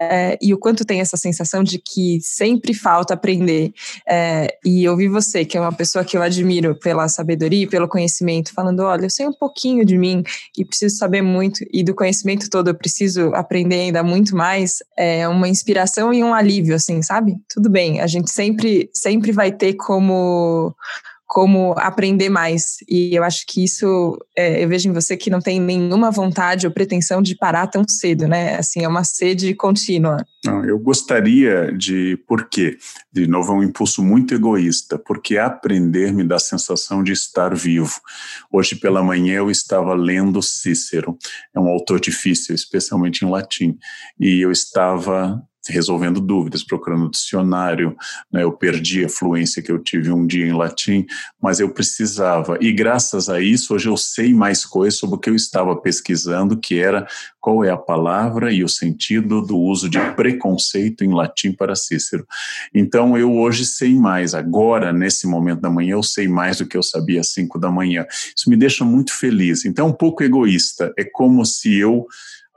é, 0.00 0.36
e 0.42 0.52
o 0.52 0.58
quanto 0.58 0.84
tem 0.84 1.00
essa 1.00 1.16
sensação 1.16 1.62
de 1.62 1.78
que 1.78 2.18
sempre 2.20 2.74
falta 2.74 3.14
aprender. 3.14 3.72
É, 4.08 4.48
e 4.64 4.88
ouvir 4.88 5.08
você, 5.08 5.44
que 5.44 5.56
é 5.56 5.60
uma 5.60 5.72
pessoa 5.72 6.04
que 6.04 6.16
eu 6.16 6.22
admiro 6.22 6.74
pela 6.80 7.08
sabedoria 7.08 7.62
e 7.62 7.66
pelo 7.66 7.86
conhecimento, 7.86 8.52
falando: 8.52 8.80
olha, 8.80 9.04
eu 9.04 9.10
sei 9.10 9.26
um 9.26 9.32
pouquinho 9.32 9.84
de 9.84 9.96
mim 9.96 10.24
e 10.56 10.64
preciso 10.64 10.96
saber 10.96 11.22
muito, 11.22 11.64
e 11.72 11.84
do 11.84 11.94
conhecimento 11.94 12.50
todo 12.50 12.68
eu 12.68 12.74
preciso 12.74 13.32
aprender 13.34 13.76
ainda 13.76 14.02
muito 14.02 14.36
mais, 14.36 14.78
é 14.96 15.28
uma 15.28 15.48
inspiração 15.48 16.12
e 16.12 16.24
um 16.24 16.34
alívio 16.34 16.74
assim, 16.88 17.02
sabe? 17.02 17.36
Tudo 17.52 17.68
bem, 17.68 18.00
a 18.00 18.06
gente 18.06 18.30
sempre, 18.30 18.90
sempre 18.94 19.30
vai 19.30 19.52
ter 19.52 19.74
como 19.74 20.74
como 21.28 21.74
aprender 21.76 22.30
mais. 22.30 22.78
E 22.88 23.14
eu 23.14 23.22
acho 23.22 23.44
que 23.46 23.62
isso, 23.62 24.18
é, 24.34 24.64
eu 24.64 24.68
vejo 24.68 24.88
em 24.88 24.94
você 24.94 25.14
que 25.14 25.28
não 25.28 25.40
tem 25.40 25.60
nenhuma 25.60 26.10
vontade 26.10 26.66
ou 26.66 26.72
pretensão 26.72 27.20
de 27.20 27.36
parar 27.36 27.66
tão 27.66 27.86
cedo, 27.86 28.26
né? 28.26 28.56
Assim, 28.56 28.82
é 28.82 28.88
uma 28.88 29.04
sede 29.04 29.54
contínua. 29.54 30.24
Não, 30.42 30.64
eu 30.64 30.78
gostaria 30.78 31.70
de, 31.70 32.16
por 32.26 32.48
quê? 32.48 32.78
De 33.12 33.26
novo, 33.26 33.52
é 33.52 33.56
um 33.56 33.62
impulso 33.62 34.02
muito 34.02 34.34
egoísta, 34.34 34.98
porque 34.98 35.36
aprender 35.36 36.14
me 36.14 36.24
dá 36.24 36.36
a 36.36 36.40
sensação 36.40 37.02
de 37.02 37.12
estar 37.12 37.54
vivo. 37.54 38.00
Hoje 38.50 38.74
pela 38.74 39.02
manhã 39.02 39.34
eu 39.34 39.50
estava 39.50 39.92
lendo 39.92 40.40
Cícero, 40.40 41.18
é 41.54 41.60
um 41.60 41.68
autor 41.68 42.00
difícil, 42.00 42.54
especialmente 42.54 43.22
em 43.22 43.28
latim, 43.28 43.76
e 44.18 44.40
eu 44.42 44.50
estava 44.50 45.42
resolvendo 45.68 46.20
dúvidas, 46.20 46.62
procurando 46.62 47.10
dicionário. 47.10 47.96
Né? 48.32 48.42
Eu 48.42 48.52
perdi 48.52 49.04
a 49.04 49.08
fluência 49.08 49.62
que 49.62 49.70
eu 49.70 49.78
tive 49.78 50.10
um 50.10 50.26
dia 50.26 50.46
em 50.46 50.52
latim, 50.52 51.06
mas 51.40 51.60
eu 51.60 51.68
precisava. 51.70 52.58
E 52.60 52.72
graças 52.72 53.28
a 53.28 53.40
isso, 53.40 53.74
hoje 53.74 53.88
eu 53.88 53.96
sei 53.96 54.32
mais 54.32 54.64
coisas 54.64 54.98
sobre 54.98 55.16
o 55.16 55.18
que 55.18 55.30
eu 55.30 55.34
estava 55.34 55.76
pesquisando, 55.76 56.58
que 56.58 56.78
era 56.78 57.06
qual 57.40 57.64
é 57.64 57.70
a 57.70 57.76
palavra 57.76 58.52
e 58.52 58.62
o 58.62 58.68
sentido 58.68 59.40
do 59.40 59.56
uso 59.56 59.88
de 59.88 59.98
preconceito 60.12 61.04
em 61.04 61.14
latim 61.14 61.52
para 61.52 61.74
Cícero. 61.74 62.26
Então 62.74 63.16
eu 63.16 63.34
hoje 63.34 63.64
sei 63.64 63.94
mais. 63.94 64.34
Agora, 64.34 64.92
nesse 64.92 65.26
momento 65.26 65.60
da 65.60 65.70
manhã, 65.70 65.92
eu 65.92 66.02
sei 66.02 66.28
mais 66.28 66.58
do 66.58 66.66
que 66.66 66.76
eu 66.76 66.82
sabia 66.82 67.20
às 67.20 67.30
cinco 67.32 67.58
da 67.58 67.70
manhã. 67.70 68.06
Isso 68.36 68.50
me 68.50 68.56
deixa 68.56 68.84
muito 68.84 69.12
feliz. 69.14 69.64
Então 69.64 69.86
é 69.86 69.88
um 69.90 69.94
pouco 69.94 70.22
egoísta. 70.22 70.92
É 70.98 71.04
como 71.04 71.44
se 71.44 71.74
eu 71.74 72.06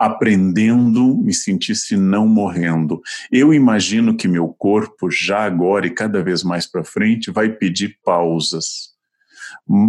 aprendendo, 0.02 1.16
me 1.16 1.32
sentisse 1.32 1.96
não 1.96 2.28
morrendo. 2.28 3.00
Eu 3.32 3.54
imagino 3.54 4.18
que 4.18 4.28
meu 4.28 4.48
corpo, 4.48 5.12
já 5.12 5.44
agora 5.44 5.86
e 5.86 5.94
cada 5.94 6.24
vez 6.24 6.44
mais 6.44 6.66
para 6.66 6.84
frente, 6.84 7.30
vai 7.30 7.50
pedir 7.50 8.00
pausas. 8.04 8.90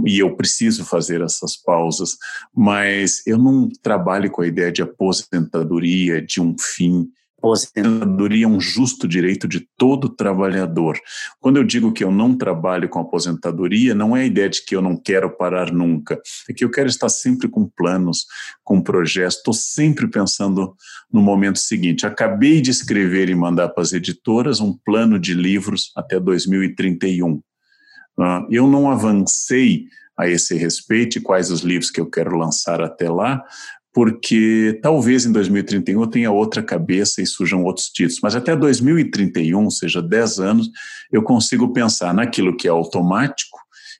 E 0.06 0.18
eu 0.18 0.36
preciso 0.36 0.84
fazer 0.84 1.22
essas 1.22 1.56
pausas, 1.56 2.18
mas 2.54 3.26
eu 3.26 3.38
não 3.38 3.70
trabalho 3.82 4.30
com 4.30 4.42
a 4.42 4.46
ideia 4.46 4.70
de 4.70 4.82
aposentadoria, 4.82 6.20
de 6.20 6.42
um 6.42 6.54
fim 6.58 7.08
aposentadoria 7.42 8.44
é 8.44 8.48
um 8.48 8.60
justo 8.60 9.08
direito 9.08 9.48
de 9.48 9.66
todo 9.76 10.08
trabalhador. 10.08 10.96
Quando 11.40 11.56
eu 11.56 11.64
digo 11.64 11.92
que 11.92 12.04
eu 12.04 12.12
não 12.12 12.36
trabalho 12.36 12.88
com 12.88 13.00
aposentadoria, 13.00 13.94
não 13.94 14.16
é 14.16 14.22
a 14.22 14.26
ideia 14.26 14.48
de 14.48 14.64
que 14.64 14.76
eu 14.76 14.80
não 14.80 14.96
quero 14.96 15.28
parar 15.36 15.72
nunca, 15.72 16.20
é 16.48 16.52
que 16.52 16.64
eu 16.64 16.70
quero 16.70 16.88
estar 16.88 17.08
sempre 17.08 17.48
com 17.48 17.68
planos, 17.68 18.26
com 18.62 18.80
projetos, 18.80 19.38
estou 19.38 19.54
sempre 19.54 20.08
pensando 20.08 20.76
no 21.12 21.20
momento 21.20 21.58
seguinte. 21.58 22.06
Acabei 22.06 22.60
de 22.60 22.70
escrever 22.70 23.28
e 23.28 23.34
mandar 23.34 23.70
para 23.70 23.82
as 23.82 23.92
editoras 23.92 24.60
um 24.60 24.72
plano 24.72 25.18
de 25.18 25.34
livros 25.34 25.90
até 25.96 26.20
2031. 26.20 27.32
Uh, 27.32 28.46
eu 28.50 28.68
não 28.68 28.90
avancei 28.90 29.86
a 30.16 30.28
esse 30.28 30.54
respeito 30.54 31.20
quais 31.22 31.50
os 31.50 31.62
livros 31.62 31.90
que 31.90 32.00
eu 32.00 32.08
quero 32.08 32.36
lançar 32.36 32.82
até 32.82 33.10
lá, 33.10 33.42
porque 33.92 34.78
talvez 34.82 35.26
em 35.26 35.32
2031 35.32 36.00
eu 36.00 36.06
tenha 36.06 36.30
outra 36.30 36.62
cabeça 36.62 37.20
e 37.20 37.26
surjam 37.26 37.62
outros 37.62 37.88
títulos, 37.88 38.20
mas 38.22 38.34
até 38.34 38.56
2031, 38.56 39.68
seja 39.70 40.00
10 40.00 40.40
anos, 40.40 40.70
eu 41.10 41.22
consigo 41.22 41.72
pensar 41.72 42.14
naquilo 42.14 42.56
que 42.56 42.66
é 42.66 42.70
automático, 42.70 43.58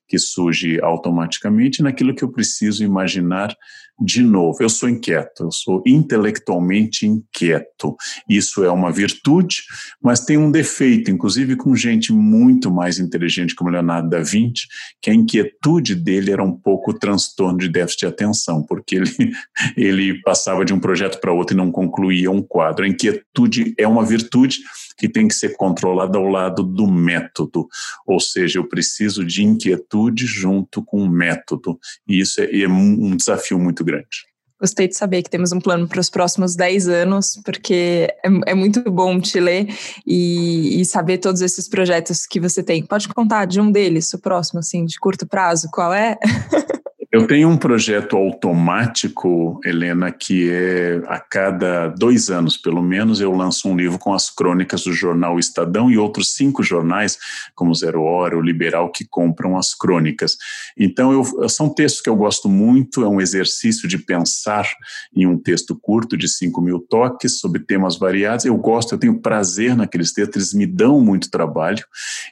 que 0.09 0.19
surge 0.19 0.81
automaticamente, 0.81 1.83
naquilo 1.83 2.15
que 2.15 2.25
eu 2.25 2.31
preciso 2.31 2.83
imaginar 2.83 3.55
de 4.05 4.23
novo, 4.23 4.59
eu 4.61 4.69
sou 4.69 4.89
inquieto, 4.89 5.45
eu 5.45 5.53
sou 5.53 5.83
intelectualmente 5.87 7.07
inquieto. 7.07 7.97
Isso 8.29 8.65
é 8.65 8.71
uma 8.71 8.91
virtude, 8.91 9.63
mas 10.03 10.21
tem 10.21 10.37
um 10.37 10.51
defeito, 10.51 11.11
inclusive 11.11 11.57
com 11.57 11.75
gente 11.77 12.13
muito 12.13 12.71
mais 12.71 12.99
inteligente 12.99 13.55
como 13.55 13.71
Leonardo 13.71 14.09
da 14.09 14.21
Vinci, 14.21 14.67
que 15.01 15.11
a 15.11 15.15
inquietude 15.15 15.95
dele 15.95 16.33
era 16.33 16.43
um 16.43 16.53
pouco 16.53 16.93
transtorno 16.93 17.59
de 17.59 17.69
déficit 17.69 18.01
de 18.01 18.07
atenção, 18.07 18.63
porque 18.63 18.97
ele, 18.97 19.33
ele 19.77 20.21
passava 20.23 20.65
de 20.65 20.73
um 20.73 20.81
projeto 20.81 21.21
para 21.21 21.33
outro 21.33 21.55
e 21.55 21.57
não 21.57 21.71
concluía 21.71 22.31
um 22.31 22.43
quadro. 22.43 22.85
A 22.85 22.89
inquietude 22.89 23.75
é 23.79 23.87
uma 23.87 24.05
virtude 24.05 24.59
que 24.97 25.09
tem 25.09 25.29
que 25.29 25.35
ser 25.35 25.57
controlada 25.57 26.19
ao 26.19 26.27
lado 26.27 26.63
do 26.63 26.87
método, 26.87 27.69
ou 28.07 28.21
seja, 28.21 28.59
eu 28.59 28.69
preciso 28.69 29.25
de 29.25 29.45
inquietude 29.45 30.27
junto 30.27 30.85
com 30.85 31.03
o 31.03 31.09
método, 31.09 31.79
e 32.07 32.21
isso 32.21 32.41
é, 32.41 32.61
é 32.61 32.69
um 32.69 33.17
desafio 33.17 33.59
muito 33.59 33.85
grande. 33.85 34.33
Gostei 34.63 34.87
de 34.87 34.97
saber 34.97 35.25
que 35.25 35.31
temos 35.31 35.51
um 35.51 35.59
plano 35.59 35.89
para 35.89 35.99
os 35.99 36.09
próximos 36.09 36.55
10 36.55 36.87
anos, 36.87 37.41
porque 37.45 38.09
é, 38.25 38.53
é 38.53 38.55
muito 38.55 38.81
bom 38.93 39.21
te 39.21 39.41
ler 39.41 39.67
e, 40.07 40.81
e, 40.81 40.85
saber 40.85 41.19
todos 41.19 41.41
esses 41.41 41.69
projetos 41.69 42.29
que 42.29 42.39
você 42.39 42.63
tem. 42.63 42.87
Pode 42.87 43.09
contar 43.09 43.45
de 43.47 43.61
um 43.61 43.73
deles, 43.73 44.15
o 44.15 44.21
próximo, 44.21 44.61
assim, 44.61 44.85
de 44.85 45.01
curto 45.01 45.27
prazo, 45.27 45.69
qual 45.73 45.93
é? 45.93 46.17
Eu 47.13 47.27
tenho 47.27 47.47
um 47.51 47.59
projeto 47.59 48.17
automático, 48.17 49.61
Helena, 49.63 50.11
que 50.11 50.49
é 50.51 51.03
a 51.07 51.21
cada 51.21 51.89
dois 51.89 52.31
anos, 52.31 52.57
pelo 52.57 52.83
menos, 52.83 53.21
eu 53.21 53.31
lanço 53.33 53.69
um 53.69 53.77
livro 53.77 53.99
com 53.99 54.15
as 54.15 54.31
crônicas 54.31 54.85
do 54.85 54.95
jornal 54.95 55.39
Estadão 55.39 55.91
e 55.91 55.99
outros 55.99 56.33
cinco 56.33 56.63
jornais, 56.63 57.19
como 57.55 57.75
Zero 57.75 58.03
Hora, 58.03 58.35
o 58.35 58.41
Liberal, 58.41 58.91
que 58.91 59.05
compram 59.05 59.59
as 59.59 59.75
crônicas. 59.75 60.39
Então, 60.75 61.13
eu, 61.13 61.51
são 61.51 61.69
textos 61.69 62.01
que 62.01 62.09
eu 62.09 62.17
gosto 62.17 62.49
muito, 62.49 63.03
é 63.05 63.09
um 63.09 63.21
exercício 63.21 63.87
de 63.87 63.99
pensar 63.99 64.67
em 65.15 65.27
um 65.27 65.37
texto 65.37 65.77
curto 65.77 66.17
de 66.17 66.27
cinco 66.27 66.63
mil 66.63 66.81
toques 66.81 67.41
sobre 67.41 67.61
temas 67.61 67.99
variados. 67.99 68.47
Eu 68.47 68.57
gosto, 68.57 68.95
eu 68.95 68.99
tenho 68.99 69.21
prazer 69.21 69.77
naqueles 69.77 70.15
textos, 70.15 70.37
eles 70.37 70.55
me 70.55 70.67
dão 70.67 70.99
muito 70.99 71.31
trabalho, 71.31 71.85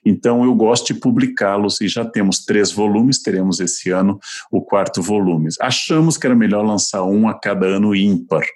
então 0.03 0.43
eu 0.43 0.55
gosto 0.55 0.95
de 0.95 0.99
publicá-los 0.99 1.83
e 1.83 1.87
já 1.87 2.03
temos 2.03 2.47
três 2.47 2.73
volumes, 2.73 3.21
teremos 3.21 3.61
esse 3.61 3.90
ano 3.90 4.19
o 4.51 4.69
quarto 4.70 5.02
volume. 5.02 5.48
Achamos 5.61 6.16
que 6.16 6.26
era 6.26 6.37
melhor 6.37 6.64
lançar 6.64 7.02
um 7.02 7.28
a 7.28 7.35
cada 7.35 7.66
ano 7.66 7.94
ímpar. 7.94 8.46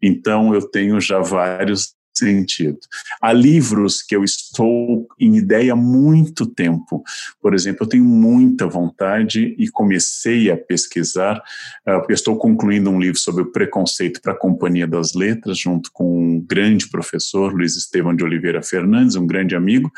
Então 0.00 0.54
eu 0.54 0.62
tenho 0.62 1.00
já 1.00 1.18
vários 1.18 1.96
sentido. 2.18 2.78
Há 3.20 3.32
livros 3.32 4.02
que 4.02 4.16
eu 4.16 4.24
estou 4.24 5.06
em 5.20 5.36
ideia 5.36 5.74
há 5.74 5.76
muito 5.76 6.46
tempo. 6.46 7.02
Por 7.40 7.54
exemplo, 7.54 7.84
eu 7.84 7.88
tenho 7.88 8.04
muita 8.04 8.66
vontade 8.66 9.54
e 9.58 9.68
comecei 9.68 10.50
a 10.50 10.56
pesquisar, 10.56 11.42
porque 11.84 12.14
estou 12.14 12.36
concluindo 12.38 12.90
um 12.90 12.98
livro 12.98 13.18
sobre 13.18 13.42
o 13.42 13.52
preconceito 13.52 14.20
para 14.22 14.32
a 14.32 14.38
Companhia 14.38 14.86
das 14.86 15.12
Letras, 15.14 15.58
junto 15.58 15.90
com 15.92 16.18
um 16.18 16.40
grande 16.40 16.88
professor, 16.88 17.52
Luiz 17.52 17.76
Estevam 17.76 18.16
de 18.16 18.24
Oliveira 18.24 18.62
Fernandes, 18.62 19.16
um 19.16 19.26
grande 19.26 19.54
amigo, 19.54 19.90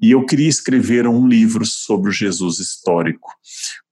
e 0.00 0.12
eu 0.12 0.24
queria 0.24 0.48
escrever 0.48 1.06
um 1.06 1.28
livro 1.28 1.66
sobre 1.66 2.08
o 2.08 2.12
Jesus 2.12 2.58
histórico 2.58 3.32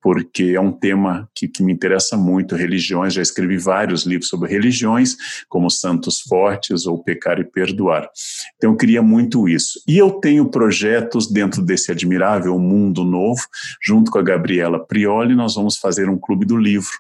porque 0.05 0.53
é 0.55 0.61
um 0.61 0.71
tema 0.71 1.27
que, 1.35 1.49
que, 1.49 1.63
me 1.63 1.73
interessa 1.73 2.15
muito, 2.15 2.55
religiões, 2.55 3.15
já 3.15 3.23
escrevi 3.23 3.57
vários 3.57 4.05
livros 4.05 4.29
sobre 4.29 4.51
religiões, 4.51 5.17
como 5.49 5.71
Santos 5.71 6.21
Fortes 6.21 6.85
ou 6.85 7.03
Pecar 7.03 7.41
e 7.41 7.45
Perdoar. 7.45 8.11
Então 8.55 8.73
eu 8.73 8.77
queria 8.77 9.01
muito 9.01 9.49
isso. 9.49 9.81
E 9.89 9.97
eu 9.97 10.11
tenho 10.21 10.51
projetos 10.51 11.33
dentro 11.33 11.63
desse 11.65 11.91
admirável 11.91 12.59
mundo 12.59 13.03
novo, 13.03 13.41
junto 13.83 14.11
com 14.11 14.19
a 14.19 14.23
Gabriela 14.23 14.79
Prioli, 14.79 15.35
nós 15.35 15.55
vamos 15.55 15.79
fazer 15.79 16.11
um 16.11 16.19
clube 16.19 16.45
do 16.45 16.59
livro. 16.59 16.93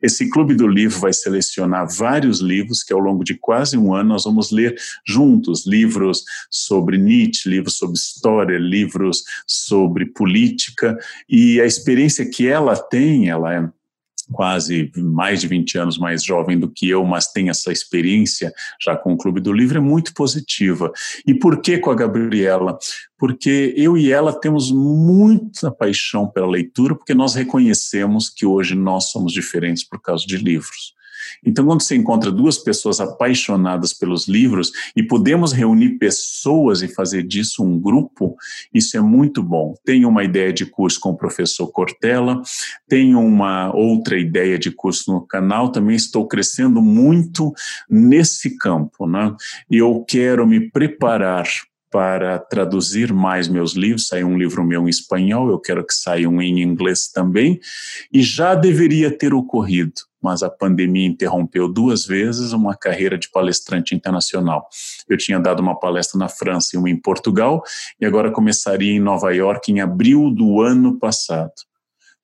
Esse 0.00 0.30
Clube 0.30 0.54
do 0.54 0.66
Livro 0.66 0.98
vai 1.00 1.12
selecionar 1.12 1.86
vários 1.88 2.40
livros 2.40 2.82
que, 2.82 2.92
ao 2.92 3.00
longo 3.00 3.24
de 3.24 3.34
quase 3.34 3.76
um 3.76 3.94
ano, 3.94 4.10
nós 4.10 4.24
vamos 4.24 4.50
ler 4.50 4.76
juntos: 5.06 5.66
livros 5.66 6.24
sobre 6.50 6.98
Nietzsche, 6.98 7.48
livros 7.48 7.76
sobre 7.76 7.96
história, 7.96 8.58
livros 8.58 9.24
sobre 9.46 10.06
política. 10.06 10.96
E 11.28 11.60
a 11.60 11.66
experiência 11.66 12.28
que 12.28 12.46
ela 12.46 12.76
tem, 12.76 13.28
ela 13.28 13.52
é 13.52 13.68
quase 14.32 14.90
mais 14.96 15.40
de 15.40 15.48
20 15.48 15.78
anos 15.78 15.98
mais 15.98 16.22
jovem 16.22 16.58
do 16.58 16.68
que 16.68 16.88
eu, 16.88 17.04
mas 17.04 17.30
tem 17.30 17.48
essa 17.48 17.72
experiência 17.72 18.52
já 18.80 18.96
com 18.96 19.12
o 19.12 19.16
Clube 19.16 19.40
do 19.40 19.52
Livro, 19.52 19.78
é 19.78 19.80
muito 19.80 20.12
positiva. 20.14 20.92
E 21.26 21.34
por 21.34 21.60
que 21.60 21.78
com 21.78 21.90
a 21.90 21.94
Gabriela? 21.94 22.78
Porque 23.16 23.74
eu 23.76 23.96
e 23.96 24.12
ela 24.12 24.32
temos 24.32 24.70
muita 24.70 25.70
paixão 25.70 26.26
pela 26.26 26.46
leitura, 26.46 26.94
porque 26.94 27.14
nós 27.14 27.34
reconhecemos 27.34 28.30
que 28.30 28.46
hoje 28.46 28.74
nós 28.74 29.10
somos 29.10 29.32
diferentes 29.32 29.84
por 29.84 30.00
causa 30.00 30.24
de 30.26 30.36
livros. 30.36 30.97
Então, 31.44 31.64
quando 31.64 31.82
você 31.82 31.96
encontra 31.96 32.30
duas 32.30 32.58
pessoas 32.58 33.00
apaixonadas 33.00 33.92
pelos 33.92 34.28
livros 34.28 34.72
e 34.94 35.02
podemos 35.02 35.52
reunir 35.52 35.98
pessoas 35.98 36.82
e 36.82 36.88
fazer 36.88 37.22
disso 37.22 37.64
um 37.64 37.78
grupo, 37.78 38.36
isso 38.72 38.96
é 38.96 39.00
muito 39.00 39.42
bom. 39.42 39.74
Tenho 39.84 40.08
uma 40.08 40.24
ideia 40.24 40.52
de 40.52 40.66
curso 40.66 41.00
com 41.00 41.10
o 41.10 41.16
professor 41.16 41.68
Cortella, 41.68 42.40
tenho 42.88 43.20
uma 43.20 43.74
outra 43.74 44.18
ideia 44.18 44.58
de 44.58 44.70
curso 44.70 45.12
no 45.12 45.20
canal, 45.20 45.70
também 45.70 45.96
estou 45.96 46.26
crescendo 46.26 46.80
muito 46.82 47.52
nesse 47.88 48.56
campo. 48.56 49.06
Né? 49.06 49.34
Eu 49.70 50.04
quero 50.06 50.46
me 50.46 50.70
preparar 50.70 51.46
para 51.90 52.38
traduzir 52.38 53.12
mais 53.12 53.48
meus 53.48 53.74
livros. 53.74 54.08
Saiu 54.08 54.28
um 54.28 54.38
livro 54.38 54.64
meu 54.64 54.86
em 54.86 54.90
espanhol, 54.90 55.48
eu 55.50 55.58
quero 55.58 55.84
que 55.84 55.94
saia 55.94 56.28
um 56.28 56.40
em 56.40 56.62
inglês 56.62 57.08
também, 57.08 57.60
e 58.12 58.22
já 58.22 58.54
deveria 58.54 59.10
ter 59.10 59.32
ocorrido 59.34 60.08
mas 60.22 60.42
a 60.42 60.50
pandemia 60.50 61.06
interrompeu 61.06 61.68
duas 61.68 62.04
vezes 62.04 62.52
uma 62.52 62.76
carreira 62.76 63.16
de 63.16 63.30
palestrante 63.30 63.94
internacional. 63.94 64.68
Eu 65.08 65.16
tinha 65.16 65.38
dado 65.38 65.60
uma 65.60 65.78
palestra 65.78 66.18
na 66.18 66.28
França 66.28 66.70
e 66.74 66.78
uma 66.78 66.90
em 66.90 66.96
Portugal, 66.96 67.62
e 68.00 68.06
agora 68.06 68.30
começaria 68.30 68.92
em 68.92 69.00
Nova 69.00 69.32
York 69.32 69.70
em 69.70 69.80
abril 69.80 70.30
do 70.30 70.60
ano 70.60 70.98
passado. 70.98 71.52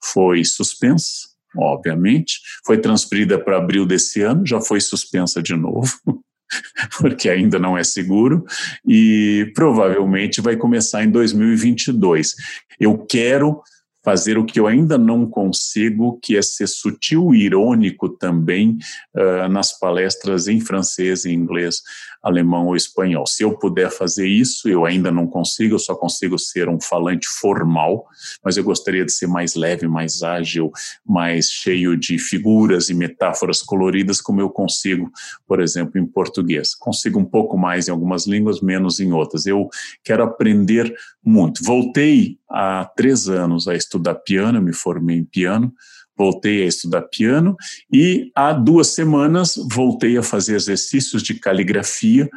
Foi 0.02 0.44
suspensa, 0.44 1.28
obviamente, 1.56 2.40
foi 2.66 2.78
transferida 2.78 3.38
para 3.38 3.58
abril 3.58 3.86
desse 3.86 4.20
ano, 4.22 4.46
já 4.46 4.60
foi 4.60 4.80
suspensa 4.80 5.42
de 5.42 5.54
novo. 5.54 5.92
porque 6.98 7.28
ainda 7.28 7.58
não 7.58 7.76
é 7.76 7.84
seguro, 7.84 8.44
e 8.86 9.50
provavelmente 9.54 10.40
vai 10.40 10.56
começar 10.56 11.04
em 11.04 11.10
2022. 11.10 12.34
Eu 12.78 12.98
quero 12.98 13.62
fazer 14.04 14.36
o 14.36 14.44
que 14.44 14.60
eu 14.60 14.66
ainda 14.66 14.98
não 14.98 15.26
consigo, 15.26 16.20
que 16.22 16.36
é 16.36 16.42
ser 16.42 16.66
sutil 16.66 17.34
e 17.34 17.44
irônico 17.44 18.10
também 18.10 18.76
uh, 19.16 19.48
nas 19.48 19.76
palestras 19.78 20.46
em 20.46 20.60
francês, 20.60 21.24
em 21.24 21.32
inglês, 21.32 21.80
alemão 22.24 22.68
ou 22.68 22.76
espanhol. 22.76 23.26
Se 23.26 23.42
eu 23.42 23.56
puder 23.56 23.90
fazer 23.90 24.26
isso, 24.26 24.66
eu 24.66 24.86
ainda 24.86 25.12
não 25.12 25.26
consigo, 25.26 25.74
eu 25.74 25.78
só 25.78 25.94
consigo 25.94 26.38
ser 26.38 26.70
um 26.70 26.80
falante 26.80 27.28
formal, 27.28 28.06
mas 28.42 28.56
eu 28.56 28.64
gostaria 28.64 29.04
de 29.04 29.12
ser 29.12 29.26
mais 29.26 29.54
leve, 29.54 29.86
mais 29.86 30.22
ágil, 30.22 30.72
mais 31.06 31.50
cheio 31.50 31.96
de 31.96 32.18
figuras 32.18 32.88
e 32.88 32.94
metáforas 32.94 33.60
coloridas, 33.60 34.22
como 34.22 34.40
eu 34.40 34.48
consigo, 34.48 35.10
por 35.46 35.60
exemplo, 35.60 36.00
em 36.00 36.06
português. 36.06 36.74
Consigo 36.74 37.20
um 37.20 37.24
pouco 37.24 37.58
mais 37.58 37.88
em 37.88 37.90
algumas 37.90 38.26
línguas, 38.26 38.62
menos 38.62 39.00
em 39.00 39.12
outras. 39.12 39.44
Eu 39.44 39.68
quero 40.02 40.22
aprender 40.22 40.94
muito. 41.22 41.62
Voltei 41.62 42.38
há 42.48 42.90
três 42.96 43.28
anos 43.28 43.68
a 43.68 43.74
estudar 43.74 44.14
piano, 44.14 44.62
me 44.62 44.72
formei 44.72 45.18
em 45.18 45.24
piano, 45.24 45.72
voltei 46.16 46.62
a 46.62 46.66
estudar 46.66 47.02
piano 47.02 47.56
e 47.92 48.30
há 48.34 48.52
duas 48.52 48.88
semanas 48.88 49.54
voltei 49.72 50.16
a 50.16 50.22
fazer 50.22 50.54
exercícios 50.56 51.22
de 51.22 51.34
caligrafia 51.34 52.28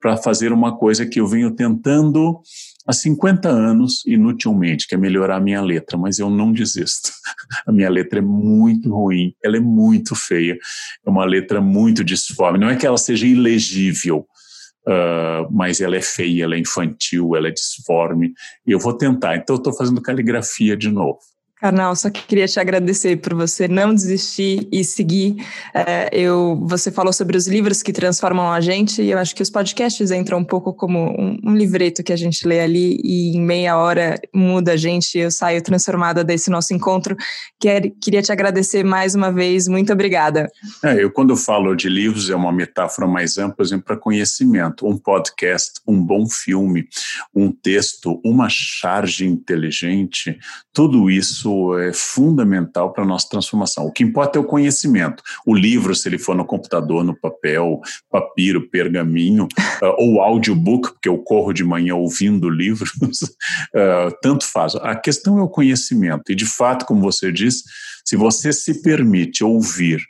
para 0.00 0.16
fazer 0.16 0.52
uma 0.52 0.76
coisa 0.76 1.06
que 1.06 1.20
eu 1.20 1.26
venho 1.26 1.50
tentando 1.50 2.40
há 2.86 2.92
50 2.92 3.48
anos 3.48 4.02
inutilmente, 4.06 4.88
que 4.88 4.94
é 4.94 4.98
melhorar 4.98 5.36
a 5.36 5.40
minha 5.40 5.60
letra, 5.60 5.98
mas 5.98 6.18
eu 6.18 6.30
não 6.30 6.52
desisto. 6.52 7.10
A 7.66 7.72
minha 7.72 7.90
letra 7.90 8.20
é 8.20 8.22
muito 8.22 8.88
ruim, 8.88 9.34
ela 9.44 9.56
é 9.56 9.60
muito 9.60 10.14
feia, 10.14 10.56
é 11.06 11.10
uma 11.10 11.24
letra 11.24 11.60
muito 11.60 12.02
disforme. 12.02 12.58
Não 12.58 12.70
é 12.70 12.76
que 12.76 12.86
ela 12.86 12.98
seja 12.98 13.26
ilegível, 13.26 14.26
Uh, 14.86 15.44
mas 15.52 15.78
ela 15.78 15.94
é 15.94 16.00
feia, 16.00 16.44
ela 16.44 16.54
é 16.54 16.58
infantil, 16.58 17.36
ela 17.36 17.48
é 17.48 17.50
disforme. 17.50 18.32
Eu 18.66 18.78
vou 18.78 18.96
tentar. 18.96 19.36
Então, 19.36 19.54
eu 19.54 19.58
estou 19.58 19.76
fazendo 19.76 20.00
caligrafia 20.00 20.74
de 20.74 20.90
novo. 20.90 21.18
Carnal, 21.60 21.94
só 21.94 22.08
queria 22.08 22.46
te 22.48 22.58
agradecer 22.58 23.16
por 23.18 23.34
você 23.34 23.68
não 23.68 23.94
desistir 23.94 24.66
e 24.72 24.82
seguir. 24.82 25.36
É, 25.74 26.08
eu, 26.10 26.58
você 26.66 26.90
falou 26.90 27.12
sobre 27.12 27.36
os 27.36 27.46
livros 27.46 27.82
que 27.82 27.92
transformam 27.92 28.50
a 28.50 28.62
gente, 28.62 29.02
e 29.02 29.10
eu 29.10 29.18
acho 29.18 29.34
que 29.34 29.42
os 29.42 29.50
podcasts 29.50 30.10
entram 30.10 30.38
um 30.38 30.44
pouco 30.44 30.72
como 30.72 30.98
um, 30.98 31.38
um 31.44 31.54
livreto 31.54 32.02
que 32.02 32.14
a 32.14 32.16
gente 32.16 32.48
lê 32.48 32.60
ali 32.60 32.98
e 33.04 33.36
em 33.36 33.42
meia 33.42 33.76
hora 33.76 34.18
muda 34.34 34.72
a 34.72 34.76
gente. 34.76 35.18
Eu 35.18 35.30
saio 35.30 35.62
transformada 35.62 36.24
desse 36.24 36.48
nosso 36.50 36.72
encontro. 36.72 37.14
Quer, 37.60 37.90
queria 38.02 38.22
te 38.22 38.32
agradecer 38.32 38.82
mais 38.82 39.14
uma 39.14 39.30
vez. 39.30 39.68
Muito 39.68 39.92
obrigada. 39.92 40.50
É, 40.82 41.04
eu, 41.04 41.10
quando 41.10 41.36
falo 41.36 41.74
de 41.74 41.90
livros, 41.90 42.30
é 42.30 42.34
uma 42.34 42.52
metáfora 42.52 43.06
mais 43.06 43.36
ampla, 43.36 43.62
exemplo, 43.62 43.84
para 43.84 43.98
conhecimento. 43.98 44.86
Um 44.86 44.96
podcast, 44.96 45.72
um 45.86 46.02
bom 46.02 46.26
filme, 46.26 46.88
um 47.34 47.52
texto, 47.52 48.18
uma 48.24 48.48
charge 48.48 49.26
inteligente, 49.26 50.38
tudo 50.72 51.10
isso 51.10 51.49
é 51.78 51.92
fundamental 51.92 52.92
para 52.92 53.04
a 53.04 53.06
nossa 53.06 53.28
transformação. 53.28 53.84
O 53.84 53.92
que 53.92 54.02
importa 54.02 54.38
é 54.38 54.40
o 54.40 54.44
conhecimento. 54.44 55.22
O 55.46 55.54
livro, 55.54 55.94
se 55.94 56.08
ele 56.08 56.18
for 56.18 56.34
no 56.34 56.44
computador, 56.44 57.04
no 57.04 57.18
papel, 57.18 57.80
papiro, 58.10 58.68
pergaminho, 58.68 59.44
uh, 59.44 59.94
ou 59.98 60.20
audiobook, 60.20 60.92
porque 60.92 61.08
eu 61.08 61.18
corro 61.18 61.52
de 61.52 61.64
manhã 61.64 61.94
ouvindo 61.94 62.48
livros, 62.48 62.90
uh, 62.92 64.14
tanto 64.22 64.44
faz. 64.44 64.74
A 64.76 64.94
questão 64.96 65.38
é 65.38 65.42
o 65.42 65.48
conhecimento. 65.48 66.30
E, 66.30 66.34
de 66.34 66.46
fato, 66.46 66.86
como 66.86 67.00
você 67.00 67.32
disse, 67.32 67.64
se 68.04 68.16
você 68.16 68.52
se 68.52 68.82
permite 68.82 69.44
ouvir 69.44 70.00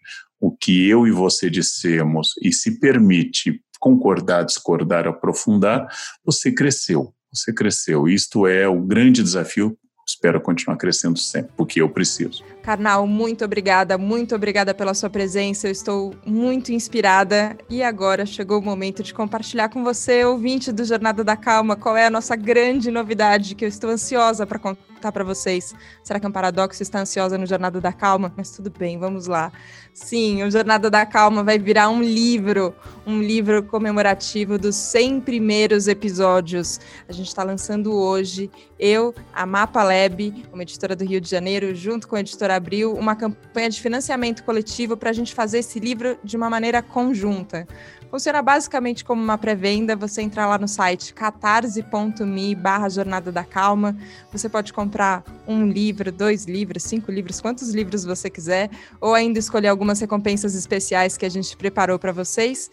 o 0.41 0.51
que 0.51 0.89
eu 0.89 1.07
e 1.07 1.11
você 1.11 1.51
dissemos 1.51 2.31
e 2.43 2.53
se 2.53 2.81
permite 2.81 3.61
concordar, 3.79 4.45
discordar, 4.45 5.07
aprofundar, 5.07 5.87
você 6.25 6.53
cresceu. 6.53 7.13
Você 7.33 7.53
cresceu. 7.53 8.09
Isto 8.09 8.47
é 8.47 8.69
o 8.69 8.81
grande 8.81 9.23
desafio 9.23 9.77
espero 10.21 10.39
continuar 10.39 10.77
crescendo 10.77 11.19
sempre, 11.19 11.51
porque 11.57 11.81
eu 11.81 11.89
preciso. 11.89 12.45
Carnal, 12.63 13.07
muito 13.07 13.43
obrigada, 13.43 13.97
muito 13.97 14.35
obrigada 14.35 14.75
pela 14.75 14.93
sua 14.93 15.09
presença. 15.09 15.67
Eu 15.67 15.73
estou 15.73 16.15
muito 16.27 16.73
inspirada 16.73 17.57
e 17.71 17.83
agora 17.83 18.27
chegou 18.27 18.59
o 18.59 18.63
momento 18.63 19.03
de 19.03 19.15
compartilhar 19.15 19.71
com 19.71 19.83
você, 19.83 20.23
ouvinte 20.23 20.71
do 20.71 20.85
Jornada 20.85 21.25
da 21.25 21.37
Calma, 21.37 21.75
qual 21.75 21.97
é 21.97 22.05
a 22.05 22.11
nossa 22.11 22.37
grande 22.37 22.91
novidade 22.91 23.55
que 23.55 23.65
eu 23.65 23.69
estou 23.69 23.89
ansiosa 23.89 24.47
para 24.47 24.59
contar 24.59 24.90
contar 25.01 25.13
para 25.13 25.25
vocês. 25.25 25.75
Será 26.05 26.21
que 26.21 26.27
é 26.27 26.29
um 26.29 26.33
paradoxo 26.33 26.83
estar 26.83 27.01
ansiosa 27.01 27.39
no 27.39 27.47
Jornada 27.47 27.81
da 27.81 27.91
Calma? 27.91 28.31
Mas 28.37 28.51
tudo 28.51 28.71
bem, 28.71 28.99
vamos 28.99 29.27
lá. 29.27 29.51
Sim, 29.95 30.43
o 30.43 30.51
Jornada 30.51 30.91
da 30.91 31.07
Calma 31.07 31.43
vai 31.43 31.59
virar 31.59 31.89
um 31.89 32.03
livro, 32.03 32.75
um 33.07 33.21
livro 33.21 33.63
comemorativo 33.63 34.59
dos 34.59 34.77
100 34.77 35.23
primeiros 35.23 35.89
episódios. 35.89 36.79
A 37.09 37.13
gente 37.13 37.29
está 37.29 37.43
lançando 37.43 37.95
hoje, 37.95 38.51
eu, 38.79 39.15
a 39.33 39.47
Mapa 39.47 39.83
Lab, 39.83 40.45
uma 40.53 40.63
editora 40.63 40.95
do 40.95 41.05
Rio 41.05 41.21
de 41.21 41.29
Janeiro, 41.29 41.75
junto 41.75 42.07
com 42.07 42.17
a 42.17 42.21
editora 42.21 42.55
Abril, 42.55 42.93
uma 42.95 43.17
campanha 43.17 43.71
de 43.71 43.81
financiamento 43.81 44.45
coletivo 44.45 44.97
para 44.97 45.11
a 45.11 45.15
gente 45.15 45.35
fazer 45.35 45.59
esse 45.59 45.81
livro 45.81 46.19
de 46.23 46.37
uma 46.37 46.51
maneira 46.51 46.83
conjunta. 46.83 47.67
Funciona 48.11 48.43
basicamente 48.43 49.05
como 49.05 49.23
uma 49.23 49.39
pré-venda. 49.39 49.95
Você 49.95 50.21
entrar 50.21 50.49
lá 50.49 50.59
no 50.59 50.67
site 50.67 51.15
catarse.me 51.15 52.55
barra 52.57 52.89
Jornada 52.89 53.31
da 53.31 53.45
Calma. 53.45 53.97
Você 54.33 54.49
pode 54.49 54.73
comprar 54.73 55.23
um 55.47 55.69
livro, 55.69 56.11
dois 56.11 56.45
livros, 56.45 56.83
cinco 56.83 57.13
livros, 57.13 57.41
quantos 57.41 57.73
livros 57.73 58.05
você 58.05 58.29
quiser, 58.29 58.69
ou 59.01 59.15
ainda 59.15 59.39
escolher 59.39 59.69
algumas 59.69 60.01
recompensas 60.01 60.57
especiais 60.57 61.17
que 61.17 61.25
a 61.25 61.29
gente 61.29 61.57
preparou 61.57 61.99
para 62.01 62.11
vocês. 62.11 62.69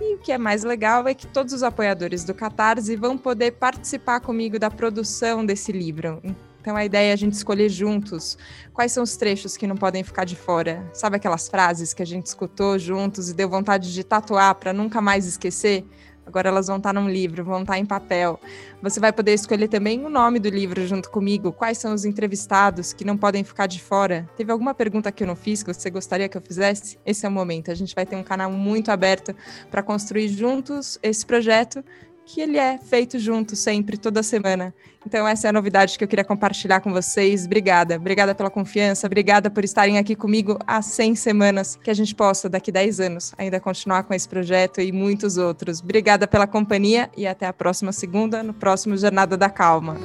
E 0.00 0.14
o 0.16 0.18
que 0.18 0.32
é 0.32 0.38
mais 0.38 0.64
legal 0.64 1.06
é 1.06 1.14
que 1.14 1.26
todos 1.26 1.52
os 1.52 1.62
apoiadores 1.62 2.24
do 2.24 2.34
Catarse 2.34 2.96
vão 2.96 3.16
poder 3.16 3.52
participar 3.52 4.18
comigo 4.20 4.58
da 4.58 4.70
produção 4.70 5.46
desse 5.46 5.70
livro. 5.70 6.20
Então 6.60 6.76
a 6.76 6.84
ideia 6.84 7.10
é 7.10 7.12
a 7.12 7.16
gente 7.16 7.32
escolher 7.32 7.68
juntos 7.68 8.36
quais 8.72 8.92
são 8.92 9.02
os 9.02 9.16
trechos 9.16 9.56
que 9.56 9.66
não 9.66 9.76
podem 9.76 10.04
ficar 10.04 10.24
de 10.24 10.36
fora. 10.36 10.88
Sabe 10.92 11.16
aquelas 11.16 11.48
frases 11.48 11.94
que 11.94 12.02
a 12.02 12.06
gente 12.06 12.26
escutou 12.26 12.78
juntos 12.78 13.30
e 13.30 13.34
deu 13.34 13.48
vontade 13.48 13.92
de 13.92 14.04
tatuar 14.04 14.54
para 14.54 14.72
nunca 14.72 15.00
mais 15.00 15.26
esquecer? 15.26 15.86
Agora 16.30 16.48
elas 16.48 16.68
vão 16.68 16.76
estar 16.76 16.92
num 16.92 17.08
livro, 17.08 17.44
vão 17.44 17.62
estar 17.62 17.76
em 17.76 17.84
papel. 17.84 18.38
Você 18.80 19.00
vai 19.00 19.12
poder 19.12 19.34
escolher 19.34 19.66
também 19.66 20.04
o 20.04 20.08
nome 20.08 20.38
do 20.38 20.48
livro 20.48 20.86
junto 20.86 21.10
comigo, 21.10 21.52
quais 21.52 21.78
são 21.78 21.92
os 21.92 22.04
entrevistados 22.04 22.92
que 22.92 23.04
não 23.04 23.16
podem 23.16 23.42
ficar 23.42 23.66
de 23.66 23.80
fora. 23.80 24.28
Teve 24.36 24.52
alguma 24.52 24.72
pergunta 24.72 25.10
que 25.10 25.24
eu 25.24 25.26
não 25.26 25.34
fiz 25.34 25.62
que 25.62 25.74
você 25.74 25.90
gostaria 25.90 26.28
que 26.28 26.36
eu 26.36 26.40
fizesse? 26.40 27.00
Esse 27.04 27.26
é 27.26 27.28
o 27.28 27.32
momento. 27.32 27.72
A 27.72 27.74
gente 27.74 27.96
vai 27.96 28.06
ter 28.06 28.14
um 28.14 28.22
canal 28.22 28.48
muito 28.52 28.92
aberto 28.92 29.34
para 29.72 29.82
construir 29.82 30.28
juntos 30.28 31.00
esse 31.02 31.26
projeto 31.26 31.82
que 32.24 32.40
ele 32.40 32.58
é 32.58 32.78
feito 32.78 33.18
junto 33.18 33.56
sempre, 33.56 33.96
toda 33.96 34.22
semana. 34.22 34.74
Então, 35.06 35.26
essa 35.26 35.48
é 35.48 35.50
a 35.50 35.52
novidade 35.52 35.96
que 35.96 36.04
eu 36.04 36.08
queria 36.08 36.24
compartilhar 36.24 36.80
com 36.80 36.92
vocês. 36.92 37.46
Obrigada. 37.46 37.96
Obrigada 37.96 38.34
pela 38.34 38.50
confiança, 38.50 39.06
obrigada 39.06 39.50
por 39.50 39.64
estarem 39.64 39.98
aqui 39.98 40.14
comigo 40.14 40.58
há 40.66 40.82
100 40.82 41.14
semanas, 41.14 41.76
que 41.76 41.90
a 41.90 41.94
gente 41.94 42.14
possa, 42.14 42.48
daqui 42.48 42.70
10 42.70 43.00
anos, 43.00 43.34
ainda 43.38 43.58
continuar 43.58 44.04
com 44.04 44.14
esse 44.14 44.28
projeto 44.28 44.80
e 44.80 44.92
muitos 44.92 45.36
outros. 45.36 45.80
Obrigada 45.80 46.28
pela 46.28 46.46
companhia 46.46 47.10
e 47.16 47.26
até 47.26 47.46
a 47.46 47.52
próxima 47.52 47.92
segunda, 47.92 48.42
no 48.42 48.52
próximo 48.52 48.96
Jornada 48.96 49.36
da 49.36 49.48
Calma. 49.48 49.96